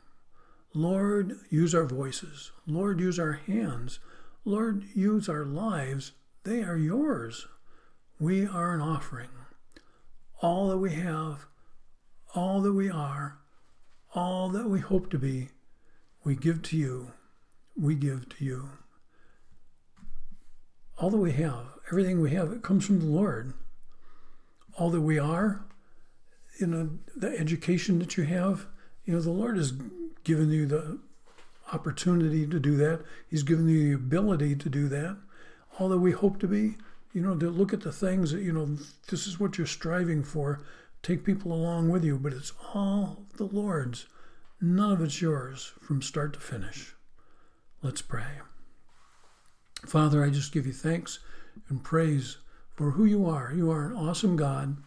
Lord, 0.73 1.39
use 1.49 1.73
our 1.73 1.85
voices. 1.85 2.51
Lord, 2.65 2.99
use 2.99 3.19
our 3.19 3.33
hands. 3.33 3.99
Lord, 4.45 4.85
use 4.95 5.27
our 5.27 5.43
lives. 5.43 6.11
They 6.43 6.63
are 6.63 6.77
yours. 6.77 7.47
We 8.19 8.45
are 8.45 8.73
an 8.73 8.81
offering. 8.81 9.29
All 10.41 10.69
that 10.69 10.77
we 10.77 10.93
have, 10.93 11.45
all 12.35 12.61
that 12.61 12.73
we 12.73 12.89
are, 12.89 13.39
all 14.13 14.49
that 14.49 14.69
we 14.69 14.79
hope 14.79 15.09
to 15.11 15.17
be, 15.17 15.49
we 16.23 16.35
give 16.35 16.61
to 16.63 16.77
you. 16.77 17.11
We 17.75 17.95
give 17.95 18.29
to 18.29 18.45
you. 18.45 18.69
All 20.97 21.09
that 21.09 21.17
we 21.17 21.31
have, 21.33 21.65
everything 21.91 22.21
we 22.21 22.31
have, 22.31 22.51
it 22.51 22.61
comes 22.61 22.85
from 22.85 22.99
the 22.99 23.05
Lord. 23.05 23.53
All 24.77 24.89
that 24.91 25.01
we 25.01 25.17
are, 25.17 25.65
you 26.59 26.67
know, 26.67 26.89
the 27.15 27.29
education 27.37 27.99
that 27.99 28.15
you 28.15 28.23
have, 28.23 28.67
you 29.05 29.13
know, 29.13 29.21
the 29.21 29.31
Lord 29.31 29.57
has 29.57 29.73
given 30.23 30.51
you 30.51 30.65
the 30.65 30.99
opportunity 31.71 32.45
to 32.45 32.59
do 32.59 32.77
that. 32.77 33.03
He's 33.27 33.43
given 33.43 33.67
you 33.67 33.89
the 33.89 33.95
ability 33.95 34.55
to 34.55 34.69
do 34.69 34.87
that. 34.89 35.17
All 35.79 35.89
that 35.89 35.97
we 35.97 36.11
hope 36.11 36.39
to 36.39 36.47
be, 36.47 36.75
you 37.11 37.21
know, 37.21 37.35
to 37.35 37.49
look 37.49 37.73
at 37.73 37.81
the 37.81 37.91
things 37.91 38.31
that, 38.31 38.41
you 38.41 38.53
know, 38.53 38.77
this 39.09 39.25
is 39.27 39.39
what 39.39 39.57
you're 39.57 39.67
striving 39.67 40.23
for. 40.23 40.61
Take 41.01 41.25
people 41.25 41.51
along 41.51 41.89
with 41.89 42.03
you, 42.03 42.17
but 42.17 42.33
it's 42.33 42.53
all 42.73 43.25
the 43.37 43.45
Lord's. 43.45 44.05
None 44.61 44.91
of 44.91 45.01
it's 45.01 45.21
yours 45.21 45.73
from 45.81 46.01
start 46.01 46.33
to 46.33 46.39
finish. 46.39 46.92
Let's 47.83 48.01
pray. 48.01 48.39
Father, 49.85 50.23
I 50.23 50.29
just 50.29 50.53
give 50.53 50.65
you 50.65 50.71
thanks 50.71 51.19
and 51.67 51.83
praise 51.83 52.37
for 52.75 52.91
who 52.91 53.03
you 53.03 53.27
are. 53.27 53.51
You 53.53 53.69
are 53.71 53.87
an 53.87 53.95
awesome 53.95 54.37
God. 54.37 54.77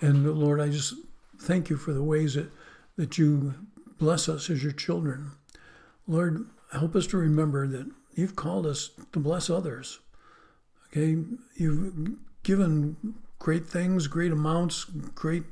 And 0.00 0.28
Lord, 0.34 0.60
I 0.60 0.68
just 0.68 0.94
thank 1.40 1.70
you 1.70 1.76
for 1.76 1.92
the 1.92 2.02
ways 2.02 2.34
that, 2.34 2.50
that 2.96 3.16
you 3.16 3.54
bless 3.98 4.28
us 4.28 4.50
as 4.50 4.62
your 4.62 4.72
children. 4.72 5.30
Lord, 6.08 6.44
help 6.72 6.96
us 6.96 7.06
to 7.08 7.16
remember 7.16 7.68
that 7.68 7.88
you've 8.14 8.34
called 8.34 8.66
us 8.66 8.90
to 9.12 9.20
bless 9.20 9.48
others. 9.48 10.00
Okay, 10.88 11.22
you've 11.54 12.18
given 12.42 13.14
great 13.38 13.66
things, 13.66 14.08
great 14.08 14.32
amounts, 14.32 14.84
great 15.14 15.44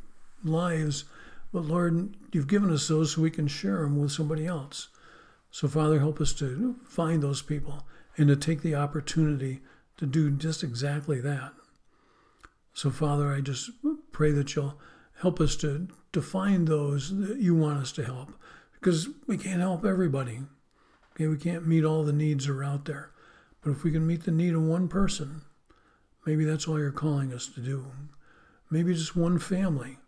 lives 0.43 1.05
but 1.53 1.65
Lord, 1.65 2.15
you've 2.33 2.47
given 2.47 2.71
us 2.71 2.89
those 2.89 3.13
so 3.13 3.23
we 3.23 3.31
can 3.31 3.49
share 3.49 3.83
them 3.83 3.99
with 3.99 4.13
somebody 4.13 4.47
else. 4.47 4.89
So, 5.51 5.69
Father, 5.69 5.99
help 5.99 6.21
us 6.21 6.33
to 6.35 6.77
find 6.85 7.23
those 7.23 7.43
people 7.43 7.87
and 8.17 8.29
to 8.29 8.37
take 8.37 8.63
the 8.63 8.75
opportunity 8.75 9.61
to 9.97 10.07
do 10.07 10.31
just 10.31 10.63
exactly 10.63 11.21
that. 11.21 11.53
So, 12.73 12.91
Father, 12.91 13.33
I 13.33 13.41
just 13.41 13.71
pray 14.13 14.31
that 14.33 14.55
you'll 14.55 14.79
help 15.21 15.41
us 15.41 15.57
to, 15.57 15.89
to 16.13 16.23
find 16.23 16.69
those 16.69 17.17
that 17.19 17.39
you 17.39 17.55
want 17.55 17.81
us 17.81 17.93
to 17.93 18.05
help 18.05 18.33
because 18.75 19.09
we 19.27 19.37
can't 19.37 19.61
help 19.61 19.85
everybody. 19.85 20.41
Okay, 21.13 21.27
we 21.27 21.37
can't 21.37 21.67
meet 21.67 21.85
all 21.85 22.05
the 22.05 22.13
needs 22.13 22.47
that 22.47 22.53
are 22.53 22.65
out 22.65 22.85
there. 22.85 23.11
But 23.63 23.73
if 23.73 23.85
we 23.85 23.91
can 23.91 24.07
meet 24.07 24.25
the 24.25 24.31
need 24.31 24.55
of 24.55 24.63
one 24.63 24.89
person, 24.89 25.43
maybe 26.25 26.45
that's 26.45 26.67
all 26.67 26.79
you're 26.79 26.93
calling 26.93 27.33
us 27.33 27.47
to 27.49 27.61
do. 27.61 27.87
Maybe 28.71 28.95
just 28.95 29.17
one 29.17 29.39
family 29.39 29.99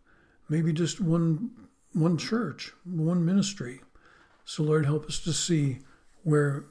maybe 0.53 0.71
just 0.71 1.01
one 1.01 1.51
one 1.95 2.17
church, 2.17 2.73
one 2.85 3.25
ministry. 3.25 3.81
So 4.45 4.63
Lord, 4.63 4.87
help 4.87 5.07
us 5.07 5.21
to 5.21 5.33
see 5.33 5.79
where 6.25 6.65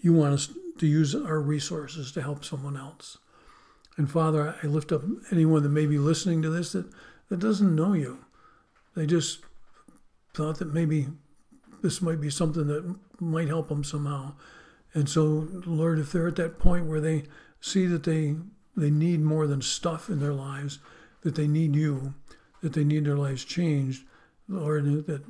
you 0.00 0.12
want 0.12 0.34
us 0.34 0.50
to 0.78 0.86
use 0.86 1.14
our 1.14 1.40
resources 1.40 2.12
to 2.12 2.22
help 2.22 2.44
someone 2.44 2.76
else. 2.76 3.18
And 3.96 4.10
Father, 4.10 4.56
I 4.62 4.66
lift 4.66 4.92
up 4.92 5.02
anyone 5.32 5.62
that 5.62 5.70
may 5.70 5.86
be 5.86 5.98
listening 5.98 6.42
to 6.42 6.50
this 6.50 6.72
that, 6.72 6.86
that 7.28 7.38
doesn't 7.38 7.74
know 7.74 7.94
you. 7.94 8.24
They 8.94 9.06
just 9.06 9.40
thought 10.34 10.58
that 10.58 10.72
maybe 10.72 11.08
this 11.82 12.02
might 12.02 12.20
be 12.20 12.30
something 12.30 12.66
that 12.66 12.96
might 13.20 13.48
help 13.48 13.68
them 13.68 13.84
somehow. 13.84 14.34
And 14.92 15.08
so, 15.08 15.48
Lord, 15.64 15.98
if 15.98 16.12
they're 16.12 16.28
at 16.28 16.36
that 16.36 16.58
point 16.58 16.86
where 16.86 17.00
they 17.00 17.24
see 17.60 17.86
that 17.86 18.04
they 18.04 18.36
they 18.78 18.90
need 18.90 19.20
more 19.20 19.46
than 19.46 19.62
stuff 19.62 20.10
in 20.10 20.20
their 20.20 20.34
lives, 20.34 20.78
that 21.22 21.34
they 21.34 21.48
need 21.48 21.74
you, 21.74 22.14
that 22.60 22.74
they 22.74 22.84
need 22.84 23.06
their 23.06 23.16
lives 23.16 23.42
changed, 23.42 24.04
Lord, 24.48 25.06
that 25.06 25.22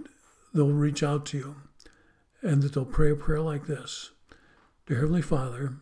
they'll 0.52 0.72
reach 0.72 1.04
out 1.04 1.24
to 1.26 1.38
you 1.38 1.56
and 2.42 2.62
that 2.62 2.74
they'll 2.74 2.84
pray 2.84 3.10
a 3.10 3.16
prayer 3.16 3.40
like 3.40 3.66
this 3.66 4.10
Dear 4.86 4.98
Heavenly 4.98 5.22
Father, 5.22 5.74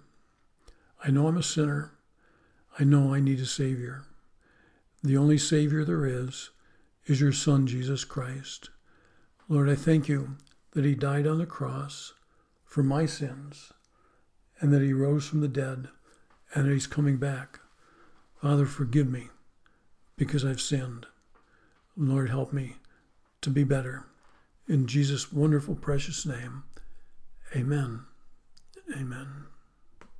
I 1.03 1.11
know 1.11 1.27
I'm 1.27 1.37
a 1.37 1.43
sinner. 1.43 1.93
I 2.79 2.85
know 2.85 3.14
I 3.14 3.21
need 3.21 3.38
a 3.40 3.47
Savior. 3.47 4.05
The 5.03 5.17
only 5.17 5.38
Savior 5.38 5.85
there 5.85 6.07
is 6.07 6.51
is 7.07 7.21
your 7.21 7.33
Son, 7.33 7.67
Jesus 7.67 8.05
Christ. 8.05 8.71
Lord, 9.49 9.69
I 9.69 9.75
thank 9.75 10.09
you 10.09 10.37
that 10.73 10.85
He 10.85 10.95
died 10.95 11.27
on 11.27 11.38
the 11.38 11.47
cross 11.47 12.14
for 12.64 12.83
my 12.83 13.05
sins 13.07 13.73
and 14.61 14.73
that 14.73 14.83
He 14.83 14.93
rose 14.93 15.29
from 15.29 15.40
the 15.40 15.49
dead 15.49 15.88
and 16.55 16.67
that 16.67 16.73
He's 16.73 16.87
coming 16.87 17.19
back. 17.19 17.61
Father, 18.40 18.67
forgive 18.67 19.09
me 19.09 19.29
because 20.17 20.45
I've 20.45 20.61
sinned. 20.61 21.07
Lord, 21.97 22.31
help 22.31 22.53
me 22.53 22.77
to 23.43 23.51
be 23.51 23.64
better. 23.64 24.07
In 24.66 24.87
Jesus' 24.87 25.33
wonderful, 25.33 25.74
precious 25.74 26.24
name, 26.24 26.64
amen. 27.55 28.00
Amen. 28.96 29.46